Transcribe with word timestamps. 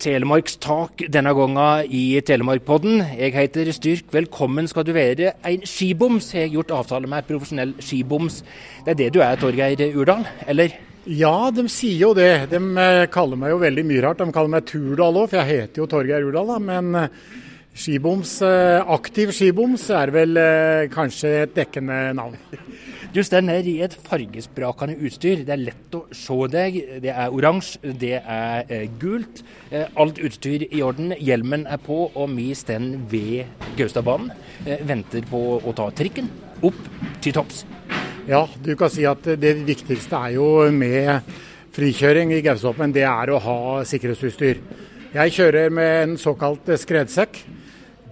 Telemarkstak 0.00 1.02
denne 1.12 1.32
gangen 1.36 1.90
i 1.92 2.20
Telemarkpodden. 2.24 3.02
Jeg 3.18 3.34
heter 3.34 3.68
Styrk. 3.76 4.06
Velkommen 4.14 4.68
skal 4.70 4.86
du 4.88 4.94
være. 4.96 5.34
En 5.44 5.66
skiboms 5.68 6.30
har 6.32 6.46
jeg 6.46 6.54
gjort 6.54 6.72
avtale 6.78 7.10
med. 7.10 7.26
Profesjonell 7.28 7.74
skiboms. 7.84 8.40
Det 8.86 8.94
er 8.94 9.00
det 9.02 9.10
du 9.14 9.20
er, 9.20 9.36
Torgeir 9.40 9.82
Urdal? 9.92 10.24
Eller? 10.48 10.78
Ja, 11.04 11.50
de 11.52 11.66
sier 11.72 12.00
jo 12.00 12.14
det. 12.16 12.48
De 12.52 12.60
eh, 12.80 13.04
kaller 13.12 13.40
meg 13.40 13.52
jo 13.52 13.60
veldig 13.60 13.84
mye 13.88 14.06
rart. 14.06 14.24
De 14.24 14.32
kaller 14.36 14.54
meg 14.56 14.66
Turdal 14.68 15.20
òg, 15.20 15.28
for 15.28 15.40
jeg 15.42 15.50
heter 15.50 15.82
jo 15.82 15.88
Torgeir 15.92 16.24
Urdal. 16.28 16.54
da, 16.54 16.58
Men 16.70 16.96
eh, 17.02 17.20
skiboms, 17.76 18.38
eh, 18.46 18.80
aktiv 18.96 19.34
skiboms 19.36 19.84
er 20.00 20.16
vel 20.16 20.44
kanskje 20.96 21.34
et 21.44 21.56
dekkende 21.60 22.02
navn. 22.16 22.40
Du 23.10 23.18
står 23.26 23.48
er 23.50 23.66
i 23.66 23.80
et 23.82 23.94
fargesprakende 24.06 24.94
utstyr. 25.02 25.40
Det 25.42 25.50
er 25.50 25.58
lett 25.58 25.94
å 25.98 26.04
se 26.14 26.36
deg. 26.52 26.76
Det 27.02 27.10
er 27.10 27.32
oransje, 27.34 27.80
det 27.98 28.20
er 28.20 28.70
eh, 28.70 28.84
gult. 29.02 29.40
Eh, 29.74 29.88
alt 29.98 30.20
utstyr 30.22 30.68
i 30.68 30.82
orden. 30.86 31.10
Hjelmen 31.18 31.64
er 31.66 31.80
på, 31.82 32.04
og 32.14 32.30
vi 32.36 32.52
står 32.54 32.86
ved 33.10 33.66
Gaustadbanen. 33.74 34.30
Eh, 34.62 34.84
venter 34.86 35.26
på 35.26 35.42
å 35.58 35.74
ta 35.74 35.88
trikken 35.90 36.30
opp 36.62 36.78
til 37.18 37.34
topps. 37.34 37.64
Ja, 38.30 38.44
du 38.62 38.76
kan 38.78 38.94
si 38.94 39.02
at 39.10 39.26
det 39.26 39.56
viktigste 39.66 40.20
er 40.28 40.36
jo 40.36 40.70
med 40.70 41.34
frikjøring 41.74 42.30
i 42.36 42.44
Gaustatoppen, 42.46 42.94
det 42.94 43.08
er 43.10 43.34
å 43.34 43.42
ha 43.42 43.60
sikkerhetsutstyr. 43.90 44.62
Jeg 45.16 45.34
kjører 45.34 45.74
med 45.74 45.96
en 46.04 46.14
såkalt 46.20 46.70
skredsekk. 46.78 47.42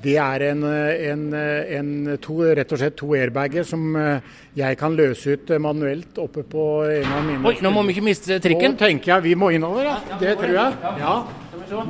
Det 0.02 0.14
er 0.22 0.44
en, 0.52 0.62
en, 0.62 1.22
en 1.34 1.90
to, 2.22 2.36
rett 2.54 2.72
og 2.74 2.78
slett 2.78 2.96
to 3.00 3.08
airbager 3.18 3.66
som 3.66 3.96
eh, 3.98 4.28
jeg 4.58 4.78
kan 4.78 4.94
løse 4.98 5.34
ut 5.34 5.50
manuelt 5.62 6.20
oppe 6.22 6.44
på 6.46 6.66
en 6.86 7.10
av 7.16 7.26
mine 7.26 7.50
Oi, 7.50 7.56
nå 7.64 7.72
må 7.74 7.82
vi 7.88 7.96
ikke 7.96 8.06
miste 8.06 8.38
trikken. 8.44 8.76
Nå 8.76 8.82
tenker 8.84 9.14
jeg 9.16 9.26
vi 9.26 9.34
må 9.38 9.50
innover, 9.56 9.88
ja. 9.90 9.98
Det 10.20 10.36
tror 10.38 10.54
jeg. 10.54 10.94
Ja. 11.02 11.16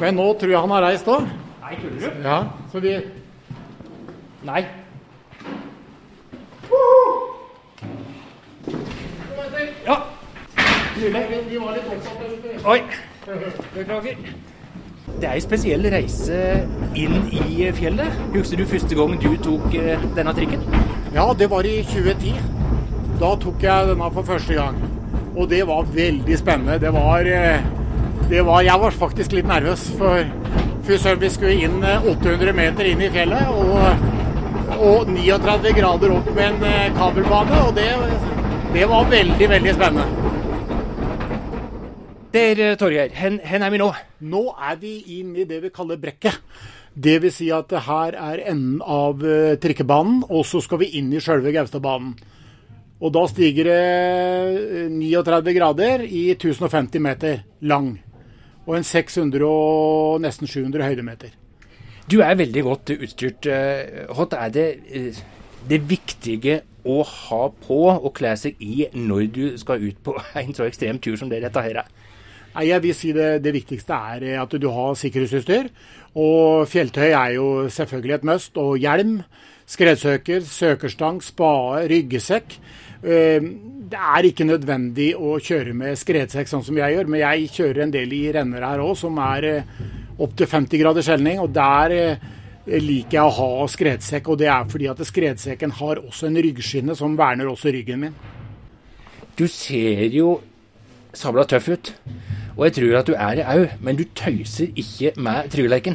Men 0.00 0.16
nå 0.18 0.26
tror 0.40 0.54
jeg 0.54 0.64
han 0.64 0.76
har 0.78 0.86
reist 0.88 1.10
òg. 1.12 1.28
Nei, 1.62 1.76
tuller 1.82 2.00
du? 2.00 2.22
Ja, 2.24 2.42
så 2.72 2.80
vi 2.80 2.98
Nei. 4.48 4.62
Ja. 9.84 9.96
Oi. 12.64 12.80
Beklager. 13.74 14.16
Det 15.18 15.26
er 15.26 15.34
en 15.34 15.42
spesiell 15.42 15.86
reise 15.90 16.36
inn 16.94 17.24
i 17.34 17.66
fjellet. 17.74 18.18
Husker 18.36 18.60
du 18.60 18.68
første 18.70 18.94
gang 18.94 19.16
du 19.18 19.32
tok 19.42 19.72
eh, 19.74 20.04
denne 20.14 20.34
trikken? 20.36 20.60
Ja, 21.10 21.24
det 21.34 21.48
var 21.50 21.66
i 21.66 21.80
2010. 21.88 22.36
Da 23.18 23.32
tok 23.42 23.64
jeg 23.66 23.88
denne 23.88 24.10
for 24.14 24.28
første 24.28 24.54
gang. 24.54 24.78
Og 25.34 25.48
det 25.50 25.64
var 25.66 25.90
veldig 25.90 26.38
spennende. 26.38 26.78
Det 26.78 26.92
var, 26.94 27.26
eh, 27.26 27.66
det 28.30 28.44
var 28.46 28.62
Jeg 28.62 28.80
var 28.80 28.90
faktisk 29.00 29.34
litt 29.34 29.50
nervøs. 29.50 29.88
For 29.98 30.22
fy 30.86 31.00
søren, 31.02 31.20
vi 31.20 31.32
skulle 31.34 31.66
inn 31.66 31.82
800 31.82 32.52
eh, 32.52 32.54
meter 32.54 32.92
inn 32.92 33.02
i 33.02 33.10
fjellet. 33.10 33.50
Og, 33.50 34.78
og 34.78 35.10
39 35.10 35.74
grader 35.80 36.14
opp 36.14 36.30
med 36.36 36.62
en 36.62 36.94
kabelbane. 36.94 37.64
Og 37.66 37.74
det, 37.74 37.90
det 38.70 38.86
var 38.86 39.10
veldig, 39.10 39.50
veldig 39.50 39.74
spennende. 39.74 40.28
Der, 42.38 42.58
eh, 42.60 42.76
Torgeir, 42.78 43.10
hen, 43.18 43.40
hen, 43.42 43.62
er 43.66 43.70
vi 43.72 43.78
nå? 43.80 43.88
Nå 44.30 44.40
er 44.62 44.76
vi 44.78 44.92
inn 45.16 45.32
i 45.34 45.46
det 45.48 45.56
vi 45.64 45.70
kaller 45.74 45.98
brekket. 45.98 46.36
Det 46.94 47.16
vil 47.24 47.32
si 47.34 47.48
at 47.50 47.66
det 47.72 47.80
her 47.82 48.14
er 48.14 48.42
enden 48.52 48.76
av 48.84 49.24
uh, 49.24 49.56
trikkebanen, 49.58 50.20
og 50.28 50.44
så 50.46 50.60
skal 50.62 50.78
vi 50.84 50.90
inn 51.00 51.08
i 51.10 51.22
sjølve 51.24 51.50
Gaustadbanen. 51.56 52.12
Og 53.02 53.14
da 53.16 53.24
stiger 53.30 53.70
det 53.72 54.92
39 54.92 55.56
grader 55.56 56.04
i 56.06 56.28
1050 56.36 57.02
meter 57.02 57.42
lang. 57.72 57.90
Og 58.68 58.76
en 58.76 58.86
600 58.86 59.42
og 59.48 60.22
nesten 60.22 60.46
700 60.46 60.86
høydemeter. 60.92 61.34
Du 62.06 62.20
er 62.22 62.38
veldig 62.38 62.66
godt 62.68 62.94
utstyrt. 63.00 63.50
Hva 64.14 64.30
er 64.44 64.54
det, 64.54 64.68
det 65.70 65.82
viktige 65.90 66.60
å 66.86 67.00
ha 67.02 67.44
på 67.66 67.84
og 67.96 68.12
kle 68.18 68.36
seg 68.38 68.62
i 68.62 68.86
når 68.94 69.30
du 69.34 69.44
skal 69.58 69.82
ut 69.82 70.04
på 70.04 70.14
en 70.44 70.54
så 70.54 70.68
ekstrem 70.70 71.02
tur 71.02 71.18
som 71.18 71.32
det 71.32 71.42
dette 71.42 71.66
her 71.66 71.82
er? 71.82 71.97
Jeg 72.64 72.82
vil 72.82 72.94
si 72.96 73.12
det, 73.14 73.42
det, 73.44 73.52
viktigste 73.54 73.94
er 73.94 74.24
eh, 74.26 74.40
at 74.40 74.54
du 74.58 74.68
har 74.72 74.96
sikkerhetsutstyr. 74.98 75.68
Og 76.18 76.66
fjelltøy 76.70 77.10
er 77.10 77.34
jo 77.36 77.68
selvfølgelig 77.70 78.16
et 78.16 78.26
must. 78.26 78.58
Og 78.58 78.78
hjelm, 78.82 79.20
skredsøker, 79.68 80.42
søkerstang, 80.46 81.20
spade, 81.22 81.86
ryggesekk. 81.92 82.56
Eh, 83.02 83.44
det 83.88 84.00
er 84.16 84.26
ikke 84.28 84.48
nødvendig 84.48 85.12
å 85.16 85.36
kjøre 85.40 85.76
med 85.76 86.00
skredsekk 86.00 86.50
sånn 86.50 86.66
som 86.66 86.80
jeg 86.80 86.96
gjør, 86.96 87.08
men 87.08 87.22
jeg 87.22 87.52
kjører 87.54 87.84
en 87.84 87.94
del 87.94 88.10
i 88.12 88.24
renner 88.34 88.66
her 88.66 88.82
òg 88.84 88.98
som 89.00 89.20
er 89.22 89.46
eh, 89.48 89.70
opptil 90.18 90.50
50 90.50 90.82
grader 90.82 91.06
skjelning. 91.06 91.38
Og 91.44 91.54
der 91.54 92.18
liker 92.68 93.20
jeg 93.20 93.24
å 93.24 93.36
ha 93.38 93.68
skredsekk, 93.70 94.28
og 94.28 94.42
det 94.42 94.50
er 94.52 94.66
fordi 94.68 94.90
at 94.90 95.06
skredsekken 95.06 95.78
har 95.78 96.02
også 96.02 96.28
en 96.28 96.42
ryggskinne 96.42 96.98
som 96.98 97.16
verner 97.16 97.48
også 97.48 97.72
ryggen 97.72 98.02
min. 98.02 98.18
Du 99.38 99.46
ser 99.46 100.10
jo 100.10 100.40
sabla 101.14 101.44
tøff 101.48 101.68
ut. 101.72 101.92
Og 102.58 102.64
jeg 102.66 102.74
tror 102.74 102.96
at 102.98 103.06
du 103.06 103.14
er 103.14 103.36
det 103.38 103.44
òg, 103.46 103.74
men 103.86 103.98
du 103.98 104.02
tøyser 104.18 104.72
ikke 104.74 105.12
med 105.22 105.46
trylleiken. 105.52 105.94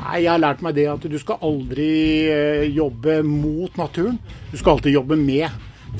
Nei, 0.00 0.24
jeg 0.24 0.32
har 0.32 0.40
lært 0.42 0.62
meg 0.66 0.74
det 0.74 0.88
at 0.90 1.04
du 1.06 1.14
skal 1.22 1.38
aldri 1.46 1.90
eh, 2.26 2.64
jobbe 2.74 3.20
mot 3.22 3.76
naturen. 3.78 4.16
Du 4.50 4.56
skal 4.58 4.74
alltid 4.74 4.96
jobbe 4.96 5.18
med. 5.20 5.46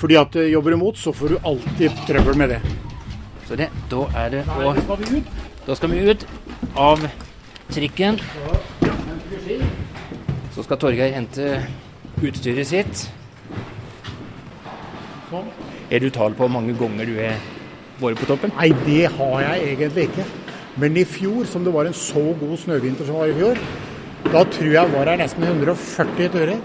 Fordi 0.00 0.16
at 0.18 0.34
du 0.34 0.42
jobber 0.50 0.74
imot, 0.74 0.98
så 0.98 1.12
får 1.14 1.34
du 1.34 1.46
alltid 1.46 2.02
trøbbel 2.08 2.38
med 2.42 2.56
det. 2.56 2.58
Så 3.46 3.58
det, 3.58 3.68
da 3.90 4.02
er 4.24 4.34
det 4.34 4.42
å 4.50 4.74
Da 5.66 5.76
skal 5.78 5.94
vi 5.94 6.02
ut 6.10 6.26
av 6.74 7.06
trikken. 7.70 8.18
Så 10.50 10.66
skal 10.66 10.82
Torgeir 10.82 11.14
hente 11.14 11.52
utstyret 12.18 12.66
sitt. 12.66 13.06
Sånn. 15.30 15.54
Er 15.90 16.02
du 16.02 16.10
tall 16.10 16.34
på 16.34 16.46
hvor 16.48 16.54
mange 16.58 16.74
ganger 16.78 17.06
du 17.06 17.18
er 17.22 17.38
vært 18.00 18.20
på 18.22 18.28
toppen? 18.30 18.52
Nei, 18.56 18.70
det 18.86 19.04
har 19.16 19.36
jeg 19.44 19.74
egentlig 19.74 20.08
ikke. 20.10 20.26
Men 20.80 20.96
i 20.96 21.04
fjor, 21.04 21.44
som 21.50 21.64
det 21.66 21.72
var 21.74 21.88
en 21.88 21.96
så 21.96 22.22
god 22.40 22.56
snøvinter 22.62 23.08
som 23.08 23.18
var 23.20 23.30
i 23.30 23.36
fjor, 23.36 23.58
da 24.30 24.44
tror 24.44 24.72
jeg 24.72 24.92
var 24.92 25.10
her 25.10 25.18
nesten 25.20 25.44
140 25.44 26.30
turer. 26.32 26.58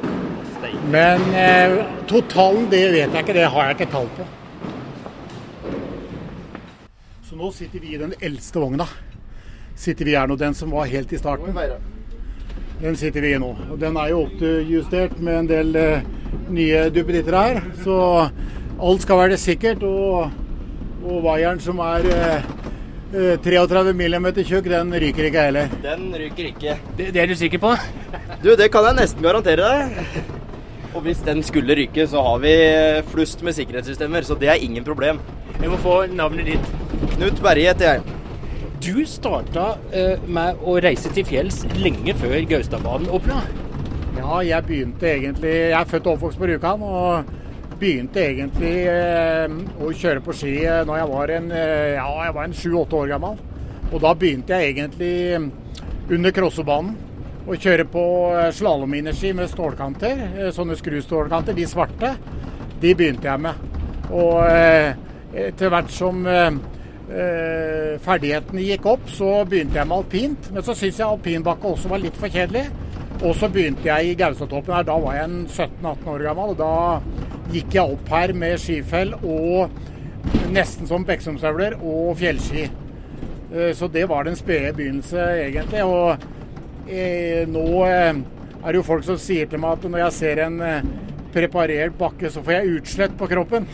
Men 0.91 1.24
eh, 1.34 1.79
totalen, 2.09 2.68
det 2.72 2.84
vet 2.94 3.09
jeg 3.09 3.24
ikke. 3.24 3.34
Det 3.34 3.47
har 3.50 3.69
jeg 3.69 3.78
ikke 3.79 3.91
tall 3.91 4.09
på. 4.18 4.28
Så 7.25 7.40
nå 7.40 7.50
sitter 7.56 7.81
vi 7.81 7.95
i 7.95 8.00
den 8.00 8.13
eldste 8.22 8.62
vogna. 8.62 8.88
Sitter 9.75 10.07
vi 10.07 10.16
her 10.16 10.29
nå, 10.29 10.38
Den 10.40 10.53
som 10.56 10.72
var 10.72 10.85
helt 10.88 11.12
i 11.12 11.19
starten. 11.19 11.57
Den 12.81 12.95
sitter 12.95 13.22
vi 13.22 13.34
i 13.34 13.41
nå. 13.41 13.51
Og 13.72 13.79
Den 13.81 13.97
er 13.97 14.13
jo 14.13 14.24
oppjustert 14.28 15.19
med 15.19 15.40
en 15.40 15.50
del 15.50 15.75
eh, 15.75 16.07
nye 16.53 16.90
duppeditter 16.94 17.40
her. 17.40 17.62
Så 17.84 18.00
alt 18.79 19.01
skal 19.01 19.24
være 19.25 19.38
sikkert. 19.41 19.84
og 19.84 20.44
og 21.05 21.21
vaieren 21.25 21.61
som 21.61 21.79
er 21.85 22.07
eh, 22.09 22.47
33 23.45 23.91
eh, 23.91 24.19
mm 24.19 24.27
tjukk, 24.41 24.69
den 24.71 24.93
ryker 24.93 25.29
ikke 25.29 25.45
heller. 25.47 25.69
Den 25.83 26.09
ryker 26.13 26.49
ikke. 26.49 26.77
Det, 26.97 27.13
det, 27.13 27.21
er 27.21 27.27
du 27.27 27.35
sikker 27.35 27.61
på? 27.61 27.75
Du, 28.43 28.55
det 28.55 28.71
kan 28.73 28.89
jeg 28.89 28.99
nesten 28.99 29.23
garantere 29.23 29.61
deg. 29.61 30.33
Og 30.95 31.03
hvis 31.03 31.21
den 31.27 31.44
skulle 31.44 31.75
ryke, 31.75 32.07
så 32.07 32.21
har 32.23 32.39
vi 32.39 32.53
flust 33.11 33.44
med 33.44 33.53
sikkerhetssystemer, 33.53 34.23
så 34.23 34.38
det 34.39 34.49
er 34.49 34.63
ingen 34.63 34.83
problem. 34.83 35.19
Jeg 35.59 35.69
må 35.71 35.77
få 35.83 36.05
navnet 36.11 36.53
ditt. 36.53 36.69
Knut 37.15 37.41
Berge 37.44 37.67
heter 37.67 37.89
jeg. 37.89 38.15
Du 38.85 39.01
starta 39.07 39.75
uh, 39.79 40.25
med 40.27 40.59
å 40.63 40.75
reise 40.83 41.09
til 41.15 41.25
fjells 41.27 41.63
lenge 41.79 42.13
før 42.19 42.38
Gaustadbanen 42.47 43.09
åpna? 43.11 43.41
Ja, 44.15 44.39
jeg 44.45 44.67
begynte 44.67 45.09
egentlig 45.09 45.51
Jeg 45.51 45.75
er 45.75 45.89
født 45.89 46.07
og 46.07 46.15
oppvokst 46.15 46.39
på 46.39 46.47
Rjukan. 46.47 46.83
og 46.83 47.33
begynte 47.80 48.24
egentlig 48.24 48.74
eh, 48.90 49.52
å 49.81 49.91
kjøre 49.96 50.24
på 50.24 50.36
ski 50.36 50.53
eh, 50.63 50.84
når 50.88 51.00
jeg 51.02 51.09
var 51.12 51.34
en, 51.36 51.50
eh, 51.56 51.97
ja, 51.97 52.46
sju-åtte 52.56 53.00
år 53.00 53.12
gammel. 53.16 53.40
Og 53.91 54.02
da 54.03 54.13
begynte 54.18 54.59
jeg 54.59 54.74
egentlig 54.74 55.16
under 56.16 56.34
Krossobanen 56.36 56.95
å 57.45 57.57
kjøre 57.62 57.86
på 57.89 58.06
slalåminerski 58.57 59.33
med 59.38 59.51
stålkanter. 59.51 60.24
Sånne 60.56 60.77
skrustålkanter, 60.80 61.54
de 61.54 61.68
svarte. 61.69 62.16
De 62.81 62.95
begynte 62.98 63.30
jeg 63.30 63.44
med. 63.44 63.54
Og 64.10 64.42
etter 65.38 65.69
hvert 65.69 65.94
som 65.94 66.25
ferdighetene 67.06 68.66
gikk 68.66 68.89
opp, 68.89 69.06
så 69.13 69.45
begynte 69.45 69.78
jeg 69.78 69.92
med 69.92 69.98
alpint. 70.00 70.50
Men 70.56 70.66
så 70.66 70.74
syns 70.74 70.98
jeg 70.98 71.06
alpinbakke 71.06 71.69
også 71.69 71.94
var 71.94 72.01
litt 72.01 72.18
for 72.18 72.33
kjedelig. 72.33 72.66
Og 73.23 73.35
så 73.39 73.47
begynte 73.51 73.88
jeg 73.88 74.12
i 74.12 74.15
Gaustatoppen 74.19 74.75
her. 74.75 74.85
Da 74.88 74.95
var 75.00 75.15
jeg 75.17 75.29
17-18 75.47 76.09
år 76.12 76.23
gammel. 76.27 76.53
og 76.53 76.57
Da 76.59 76.73
gikk 77.53 77.77
jeg 77.77 77.95
opp 77.95 78.09
her 78.12 78.33
med 78.35 78.59
skifell 78.59 79.13
og 79.21 79.69
nesten 80.51 80.88
som 80.89 81.06
Beksumstøvler 81.07 81.77
og 81.79 82.17
fjellski. 82.19 82.65
Eh, 83.53 83.71
så 83.77 83.88
det 83.91 84.07
var 84.09 84.27
den 84.27 84.35
spede 84.35 84.73
begynnelse, 84.75 85.21
egentlig. 85.45 85.83
Og 85.83 86.17
eh, 86.89 87.47
nå 87.47 87.65
eh, 87.88 88.13
er 88.65 88.71
det 88.71 88.79
jo 88.79 88.88
folk 88.88 89.03
som 89.07 89.18
sier 89.21 89.45
til 89.50 89.59
meg 89.61 89.71
at 89.77 89.89
når 89.89 90.00
jeg 90.07 90.18
ser 90.19 90.44
en 90.45 90.61
eh, 90.65 90.88
preparert 91.35 91.97
bakke, 92.00 92.31
så 92.31 92.44
får 92.44 92.53
jeg 92.57 92.75
utslett 92.79 93.18
på 93.19 93.29
kroppen. 93.31 93.63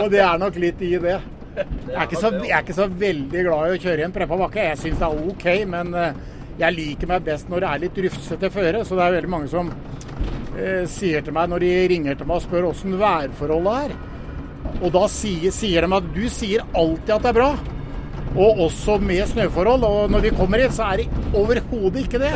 og 0.00 0.06
det 0.12 0.22
er 0.22 0.38
nok 0.40 0.54
litt 0.62 0.80
i 0.86 0.96
det. 1.02 1.18
Jeg 1.56 1.94
er, 1.94 2.04
ikke 2.04 2.20
så, 2.20 2.30
jeg 2.36 2.52
er 2.52 2.64
ikke 2.64 2.76
så 2.76 2.86
veldig 3.00 3.42
glad 3.46 3.66
i 3.66 3.76
å 3.76 3.80
kjøre 3.80 4.02
i 4.02 4.06
en 4.06 4.14
preppa 4.14 4.36
bakke. 4.40 4.66
Jeg 4.70 4.80
syns 4.80 4.98
det 5.00 5.08
er 5.08 5.28
OK, 5.30 5.46
men 5.72 5.94
eh, 5.96 6.18
jeg 6.56 6.72
liker 6.72 7.10
meg 7.10 7.24
best 7.26 7.50
når 7.52 7.62
det 7.62 7.70
er 7.70 7.82
litt 7.84 8.02
rufsete 8.06 8.50
føre. 8.52 8.82
Så 8.84 8.96
det 8.96 9.06
er 9.06 9.16
veldig 9.18 9.32
mange 9.32 9.50
som 9.52 9.70
eh, 10.56 10.84
sier 10.90 11.24
til 11.24 11.36
meg 11.36 11.50
når 11.52 11.64
de 11.64 11.72
ringer 11.92 12.18
til 12.18 12.28
meg 12.28 12.40
og 12.40 12.44
spør 12.46 12.68
åssen 12.70 12.96
værforholdet 13.00 13.80
er. 13.86 13.96
Og 14.80 14.90
da 14.94 15.06
sier, 15.10 15.52
sier, 15.54 15.86
de 15.86 15.98
at 15.98 16.12
du 16.14 16.24
sier 16.32 16.64
alltid 16.76 17.14
at 17.16 17.26
det 17.26 17.32
er 17.32 17.38
bra. 17.38 17.50
Og 18.36 18.62
også 18.66 18.98
med 19.00 19.24
snøforhold. 19.30 19.84
Og 19.86 20.12
når 20.12 20.26
vi 20.26 20.36
kommer 20.36 20.64
hit, 20.64 20.74
så 20.76 20.90
er 20.90 21.04
det 21.04 21.34
overhodet 21.36 22.04
ikke 22.04 22.22
det. 22.24 22.34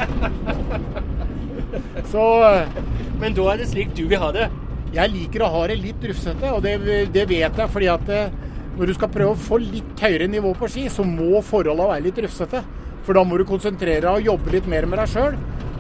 Så 2.11 2.27
eh, 2.43 2.79
Men 3.21 3.37
da 3.37 3.51
er 3.53 3.61
det 3.61 3.71
slik 3.71 3.93
du 3.97 4.07
vil 4.09 4.21
ha 4.21 4.31
det? 4.35 4.49
Jeg 4.95 5.13
liker 5.13 5.45
å 5.47 5.51
ha 5.53 5.67
det 5.71 5.77
litt 5.79 6.03
rufsete, 6.03 6.49
og 6.51 6.65
det, 6.65 6.73
det 7.15 7.23
vet 7.31 7.59
jeg 7.61 7.71
fordi 7.71 7.87
at 7.93 8.09
eh, 8.11 8.33
når 8.75 8.91
du 8.91 8.95
skal 8.97 9.13
prøve 9.13 9.37
å 9.37 9.39
få 9.39 9.61
litt 9.63 10.01
høyere 10.03 10.27
nivå 10.31 10.51
på 10.59 10.67
ski, 10.73 10.89
så 10.91 11.05
må 11.07 11.39
forholdene 11.47 11.91
være 11.93 12.05
litt 12.09 12.19
rufsete. 12.25 12.65
For 13.11 13.19
da 13.19 13.25
må 13.27 13.41
du 13.41 13.43
konsentrere 13.43 14.05
deg 14.05 14.09
og 14.21 14.23
jobbe 14.23 14.53
litt 14.55 14.67
mer 14.71 14.85
med 14.87 15.01
deg 15.01 15.09
sjøl, 15.11 15.33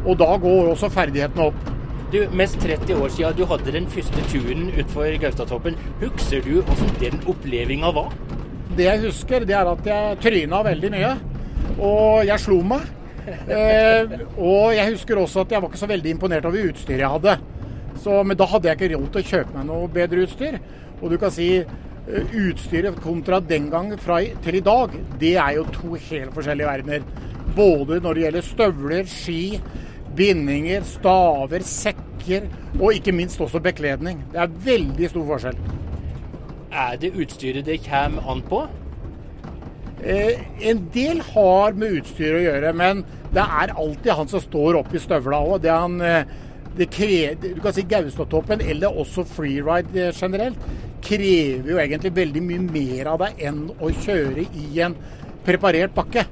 og 0.02 0.16
da 0.18 0.26
går 0.42 0.72
også 0.72 0.88
ferdighetene 0.90 1.44
opp. 1.44 1.68
Du, 2.10 2.16
Mest 2.34 2.56
30 2.58 2.96
år 2.98 3.12
siden 3.14 3.36
du 3.38 3.44
hadde 3.46 3.74
den 3.76 3.84
første 3.86 4.24
turen 4.32 4.64
utfor 4.74 5.14
Gaustatoppen. 5.22 5.76
Husker 6.00 6.42
du 6.42 6.56
hvordan 6.56 6.96
den 6.98 7.20
opplevelsen 7.30 7.94
var? 7.94 8.08
Det 8.74 8.88
jeg 8.88 9.02
husker, 9.04 9.46
det 9.46 9.54
er 9.54 9.70
at 9.70 9.86
jeg 9.86 10.18
tryna 10.24 10.64
veldig 10.66 10.90
mye. 10.96 11.12
Og 11.76 12.26
jeg 12.26 12.46
slo 12.48 12.58
meg. 12.72 12.88
Eh, 13.30 14.14
og 14.40 14.72
jeg 14.74 14.94
husker 14.94 15.18
også 15.20 15.44
at 15.44 15.52
jeg 15.52 15.62
var 15.62 15.70
ikke 15.70 15.78
så 15.78 15.86
veldig 15.86 16.14
imponert 16.16 16.46
over 16.48 16.70
utstyret 16.72 17.04
jeg 17.04 17.10
hadde. 17.12 17.34
Så, 18.00 18.16
men 18.26 18.38
da 18.40 18.48
hadde 18.48 18.66
jeg 18.66 18.78
ikke 18.78 18.88
råd 18.96 19.10
til 19.12 19.20
å 19.20 19.28
kjøpe 19.28 19.54
meg 19.54 19.68
noe 19.68 19.90
bedre 19.92 20.24
utstyr. 20.24 20.56
Og 20.98 21.12
du 21.12 21.18
kan 21.20 21.30
si 21.30 21.50
utstyret 22.10 22.98
kontra 23.02 23.40
den 23.40 23.68
gang 23.72 23.92
fra, 24.00 24.20
til 24.44 24.58
i 24.58 24.64
dag, 24.64 24.94
det 25.20 25.34
er 25.36 25.56
jo 25.58 25.66
to 25.74 25.94
helt 25.94 26.34
forskjellige 26.34 26.70
verdener. 26.70 27.06
Både 27.56 28.00
når 28.00 28.14
det 28.14 28.24
gjelder 28.24 28.46
støvler, 28.46 29.10
ski, 29.10 29.42
bindinger, 30.16 30.84
staver, 30.86 31.64
sekker 31.66 32.48
og 32.80 32.92
ikke 32.94 33.14
minst 33.16 33.40
også 33.40 33.62
bekledning. 33.62 34.24
Det 34.32 34.42
er 34.42 34.58
veldig 34.66 35.10
stor 35.10 35.26
forskjell. 35.32 35.64
Er 36.70 37.00
det 37.02 37.14
utstyret 37.18 37.66
det 37.66 37.80
kommer 37.86 38.30
an 38.30 38.44
på? 38.46 38.60
Eh, 40.00 40.38
en 40.70 40.84
del 40.94 41.20
har 41.32 41.74
med 41.76 41.98
utstyret 42.00 42.38
å 42.38 42.44
gjøre, 42.44 42.76
men 42.76 43.02
det 43.34 43.42
er 43.42 43.74
alltid 43.74 44.14
han 44.16 44.30
som 44.30 44.42
står 44.42 44.78
oppi 44.80 45.02
støvla 45.02 45.42
òg. 45.44 45.58
Det 45.64 45.74
han 45.74 45.98
eh, 46.04 46.38
det 46.78 46.86
krever, 46.94 47.54
du 47.56 47.60
kan 47.60 47.74
si 47.74 47.84
Gaustatoppen, 47.88 48.62
eller 48.62 49.00
også 49.02 49.24
freeride 49.28 50.06
eh, 50.06 50.14
generelt, 50.14 50.58
krever 51.04 51.72
jo 51.72 51.80
egentlig 51.80 52.12
veldig 52.16 52.42
mye 52.44 52.66
mer 52.66 53.10
av 53.12 53.24
deg 53.24 53.42
enn 53.48 53.64
å 53.80 53.90
kjøre 54.02 54.46
i 54.46 54.82
en 54.84 54.96
preparert 55.46 55.94
bakke. 55.96 56.26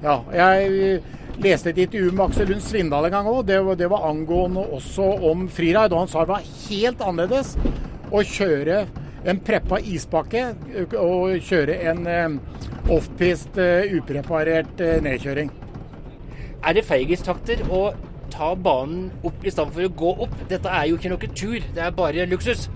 Ja, 0.00 0.20
jeg 0.34 0.70
eh, 0.86 1.08
leste 1.44 1.72
et 1.72 1.82
intervju 1.84 2.12
med 2.14 2.24
Aksel 2.28 2.50
Lund 2.50 2.64
Svindal 2.64 3.08
en 3.08 3.14
gang 3.14 3.30
òg. 3.30 3.44
Det, 3.48 3.60
det, 3.80 3.90
var 3.92 4.08
angående 4.08 4.64
også 4.78 5.06
om 5.30 5.46
freeride. 5.52 5.94
Og 5.94 6.04
han 6.04 6.12
sa 6.12 6.24
det 6.24 6.34
var 6.34 6.50
helt 6.66 7.04
annerledes 7.04 7.54
å 8.10 8.24
kjøre 8.26 8.84
en 9.28 9.40
preppa 9.44 9.80
isbakke 9.84 10.44
eh, 10.72 10.98
og 10.98 11.36
kjøre 11.46 11.80
en 11.92 12.40
offpist, 12.90 13.58
upreparert 13.94 14.80
nedkjøring. 15.04 15.52
Er 16.66 16.76
det 16.76 16.84
feigistakter 16.88 17.60
å 17.72 17.90
ta 18.32 18.54
banen 18.56 19.08
opp 19.26 19.44
i 19.44 19.52
stedet 19.52 19.72
for 19.76 19.86
å 19.86 19.94
gå 20.02 20.10
opp? 20.26 20.34
Dette 20.50 20.72
er 20.72 20.88
jo 20.88 20.98
ikke 20.98 21.12
noe 21.12 21.30
tur, 21.36 21.60
det 21.60 21.84
er 21.84 21.94
bare 21.96 22.26
luksus. 22.28 22.66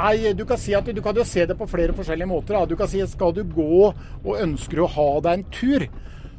Nei, 0.00 0.32
du 0.32 0.46
kan, 0.48 0.56
si 0.56 0.72
at, 0.76 0.86
du 0.86 1.02
kan 1.04 1.16
jo 1.16 1.24
se 1.28 1.44
det 1.44 1.56
på 1.58 1.66
flere 1.68 1.92
forskjellige 1.96 2.30
måter. 2.30 2.56
Da. 2.56 2.64
Du 2.68 2.76
kan 2.78 2.88
si 2.88 3.02
at 3.04 3.12
Skal 3.12 3.34
du 3.36 3.42
gå 3.44 3.90
og 3.90 4.30
ønsker 4.38 4.80
å 4.80 4.88
ha 4.88 5.08
deg 5.26 5.38
en 5.38 5.48
tur, 5.52 5.84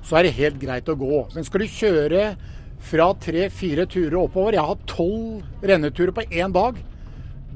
så 0.02 0.18
er 0.18 0.26
det 0.26 0.38
helt 0.40 0.58
greit 0.62 0.90
å 0.90 0.98
gå. 0.98 1.20
Men 1.36 1.46
skal 1.46 1.62
du 1.62 1.76
kjøre 1.76 2.24
fra 2.82 3.12
tre-fire 3.22 3.86
turer 3.86 4.18
oppover 4.18 4.56
Jeg 4.58 4.66
har 4.66 4.80
tolv 4.90 5.68
renneturer 5.70 6.16
på 6.18 6.26
én 6.32 6.54
dag. 6.56 6.80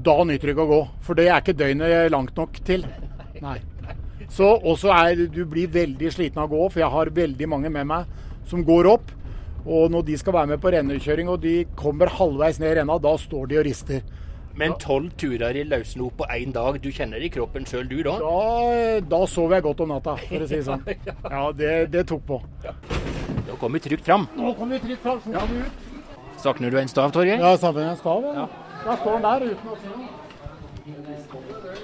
Da 0.06 0.20
nytter 0.22 0.52
det 0.52 0.54
ikke 0.54 0.66
å 0.68 0.70
gå, 0.70 0.82
for 1.02 1.18
det 1.18 1.26
er 1.26 1.40
ikke 1.40 1.56
døgnet 1.56 2.12
langt 2.14 2.36
nok 2.38 2.60
til. 2.68 2.84
Nei. 3.42 3.58
Så 4.30 4.46
også 4.58 4.92
er 4.94 5.26
du 5.30 5.42
blir 5.48 5.70
veldig 5.72 6.10
sliten 6.12 6.42
av 6.42 6.50
å 6.50 6.54
gå, 6.54 6.68
for 6.70 6.82
jeg 6.82 6.92
har 6.92 7.14
veldig 7.16 7.48
mange 7.50 7.72
med 7.72 7.88
meg 7.88 8.46
som 8.46 8.62
går 8.66 8.90
opp. 8.92 9.10
Og 9.66 9.90
når 9.90 10.06
de 10.06 10.18
skal 10.20 10.36
være 10.36 10.52
med 10.52 10.62
på 10.62 10.70
rennekjøring 10.70 11.30
og 11.32 11.40
de 11.42 11.56
kommer 11.78 12.12
halvveis 12.14 12.60
ned 12.62 12.76
renna, 12.78 13.00
da 13.02 13.16
står 13.18 13.50
de 13.50 13.58
og 13.58 13.66
rister. 13.66 14.04
Men 14.56 14.72
tolv 14.80 15.12
turer 15.20 15.56
i 15.60 15.64
løssnop 15.68 16.16
på 16.20 16.28
én 16.32 16.52
dag, 16.54 16.78
du 16.80 16.88
kjenner 16.88 17.20
det 17.20 17.28
i 17.28 17.32
kroppen 17.34 17.66
sjøl 17.68 17.88
du 17.90 17.98
da? 18.06 18.16
da? 18.22 19.00
Da 19.04 19.22
sov 19.28 19.52
jeg 19.52 19.64
godt 19.66 19.82
om 19.84 19.92
natta, 19.92 20.16
for 20.22 20.44
å 20.44 20.48
si 20.48 20.56
det 20.56 20.64
sånn. 20.64 20.84
Ja, 21.36 21.42
det, 21.56 21.72
det 21.92 22.06
tok 22.08 22.24
på. 22.28 22.40
Da 22.64 23.58
kom 23.60 23.76
vi 23.76 23.82
trygt 23.84 24.06
fram. 24.06 24.24
Nå 24.36 24.54
kom 24.56 24.72
vi 24.72 24.80
trygt 24.82 25.04
fram, 25.04 25.20
så 25.24 25.34
ja. 25.36 25.44
vi 25.50 25.60
ut. 25.60 25.82
Savner 26.40 26.72
du 26.72 26.78
en 26.80 26.88
stav, 26.88 27.12
Torgeir? 27.12 27.40
Ja, 27.40 27.56
savner 27.60 27.90
en 27.90 28.00
stav. 28.00 28.24
Ja. 28.36 28.46
Da 28.84 28.96
står 29.00 29.18
den 29.18 29.26
der 29.26 29.50
uten 29.50 29.74
å 29.74 29.80
se 29.82 29.92
noe. 29.92 30.14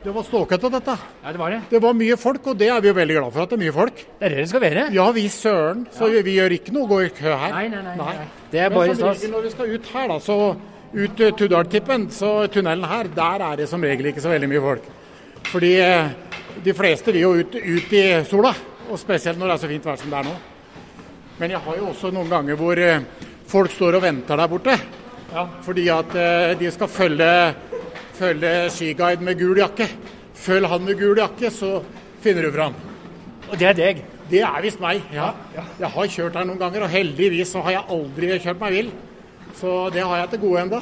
Det 0.03 0.11
var 0.15 0.23
ståkete, 0.27 0.69
dette. 0.71 0.95
Ja, 1.23 1.33
Det 1.33 1.39
var 1.39 1.51
det. 1.51 1.61
Det 1.71 1.81
var 1.83 1.95
mye 1.95 2.17
folk, 2.17 2.47
og 2.47 2.59
det 2.59 2.69
er 2.71 2.81
vi 2.81 2.89
jo 2.89 2.95
veldig 2.95 3.17
glad 3.17 3.33
for 3.35 3.43
at 3.43 3.51
det 3.51 3.57
er 3.59 3.63
mye 3.65 3.75
folk. 3.75 4.03
Det 4.19 4.27
er 4.27 4.35
det 4.35 4.43
det 4.45 4.49
skal 4.51 4.63
være. 4.63 4.85
Ja 4.95 5.07
vi 5.15 5.29
søren. 5.29 5.87
Så 5.93 6.09
ja. 6.11 6.23
vi 6.23 6.37
gjør 6.39 6.55
ikke 6.57 6.75
noe 6.75 6.87
å 6.87 6.91
gå 6.91 7.01
i 7.07 7.09
kø 7.15 7.31
her. 7.31 7.55
Nei, 7.55 7.67
nei, 7.73 7.83
nei. 7.83 7.97
nei. 7.99 8.29
Det 8.53 8.63
er 8.63 8.71
bare 8.75 8.95
stas. 8.99 9.25
Når 9.31 9.49
vi 9.49 9.51
skal 9.57 9.75
ut 9.75 9.91
her, 9.95 10.09
da, 10.13 10.19
så 10.23 10.39
ut 10.93 11.23
Tudaltippen, 11.39 12.09
så 12.13 12.47
tunnelen 12.53 12.85
her, 12.89 13.09
der 13.17 13.45
er 13.49 13.61
det 13.63 13.69
som 13.71 13.83
regel 13.83 14.11
ikke 14.11 14.23
så 14.25 14.33
veldig 14.33 14.51
mye 14.51 14.63
folk. 14.65 14.89
Fordi 15.49 15.73
uh, 15.81 16.11
de 16.65 16.75
fleste 16.77 17.13
vil 17.13 17.25
jo 17.25 17.35
ut, 17.41 17.57
ut, 17.57 17.93
i 17.97 18.05
sola, 18.29 18.53
og 18.91 19.01
spesielt 19.01 19.41
når 19.41 19.53
det 19.53 19.57
er 19.57 19.63
så 19.65 19.71
fint 19.73 19.89
vær 19.89 20.01
som 20.01 20.13
det 20.13 20.21
er 20.21 20.29
nå. 20.29 20.35
Men 21.41 21.55
jeg 21.57 21.65
har 21.65 21.79
jo 21.79 21.91
også 21.91 22.13
noen 22.15 22.31
ganger 22.31 22.61
hvor 22.61 22.79
uh, 22.79 23.29
folk 23.49 23.73
står 23.73 23.99
og 23.99 24.05
venter 24.05 24.41
der 24.41 24.53
borte. 24.53 24.79
Ja. 25.33 25.47
Fordi 25.65 25.87
at 25.89 26.11
de 26.61 26.69
skal 26.69 26.91
følge 26.93 27.29
følge 28.23 28.71
skiguide 28.71 29.25
med 29.25 29.39
gul 29.41 29.59
jakke. 29.63 29.89
Følg 30.37 30.69
han 30.69 30.85
med 30.85 30.99
gul 31.01 31.19
jakke, 31.19 31.51
så 31.51 31.79
finner 32.23 32.47
du 32.47 32.53
fram. 32.55 32.75
Og 33.49 33.57
det 33.59 33.69
er 33.71 33.79
deg? 33.79 34.03
Det 34.31 34.43
er 34.47 34.61
visst 34.65 34.81
meg, 34.81 35.03
ja. 35.13 35.33
Jeg 35.81 35.91
har 35.95 36.13
kjørt 36.15 36.37
her 36.39 36.47
noen 36.49 36.61
ganger, 36.61 36.87
og 36.87 36.93
heldigvis 36.93 37.53
så 37.53 37.65
har 37.67 37.79
jeg 37.79 37.89
aldri 37.97 38.31
kjørt 38.41 38.63
meg 38.63 38.77
vill. 38.77 38.93
Så 39.63 39.73
det 39.95 40.03
har 40.03 40.19
jeg 40.19 40.31
til 40.33 40.41
gode 40.43 40.63
enda. 40.65 40.79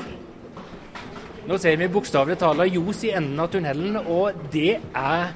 Nå 1.45 1.57
ser 1.61 1.77
vi 1.77 1.89
bokstavelig 1.93 2.39
talt 2.41 2.63
ljos 2.73 3.03
i 3.05 3.11
enden 3.13 3.43
av 3.43 3.51
tunnelen, 3.53 3.99
og 4.09 4.39
det 4.55 4.79
er 4.97 5.35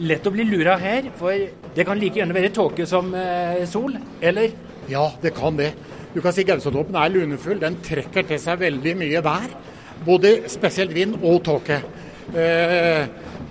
lett 0.00 0.24
å 0.24 0.32
bli 0.32 0.46
lura 0.48 0.78
her. 0.80 1.10
For 1.18 1.36
det 1.76 1.84
kan 1.84 2.00
like 2.00 2.16
gjerne 2.16 2.36
være 2.36 2.54
tåke 2.56 2.86
som 2.88 3.12
eh, 3.12 3.66
sol, 3.68 3.98
eller? 4.24 4.56
Ja, 4.88 5.10
det 5.20 5.34
kan 5.36 5.60
det. 5.60 5.74
Du 6.14 6.22
kan 6.24 6.32
si 6.32 6.46
Gausatoppen 6.48 6.96
er 6.96 7.12
lunefull. 7.12 7.60
Den 7.60 7.76
trekker 7.84 8.24
til 8.30 8.40
seg 8.40 8.64
veldig 8.64 8.96
mye 9.02 9.24
vær. 9.28 9.52
Både 10.06 10.32
spesielt 10.48 10.96
vind 10.96 11.20
og 11.20 11.42
tåke. 11.44 11.82
Eh, 12.32 13.04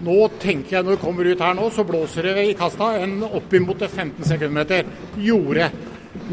nå 0.09 0.19
tenker 0.41 0.79
jeg 0.79 0.87
når 0.87 0.97
vi 0.97 1.03
kommer 1.05 1.29
ut 1.29 1.45
her 1.45 1.53
nå, 1.53 1.69
så 1.69 1.85
blåser 1.85 2.31
det 2.31 2.49
i 2.49 2.57
kasta 2.57 2.95
en 3.03 3.19
oppimot 3.29 3.85
15 3.85 4.25
sekundmeter. 4.25 4.89
Gjorde. 5.21 5.69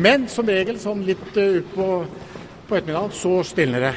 Men 0.01 0.31
som 0.33 0.49
regel 0.49 0.81
sånn 0.81 1.05
litt 1.05 1.35
uh, 1.37 1.59
utpå 1.61 1.87
på 2.73 2.79
ettermiddagen, 2.79 3.11
så 3.13 3.45
stilner 3.45 3.81
det. 3.81 3.95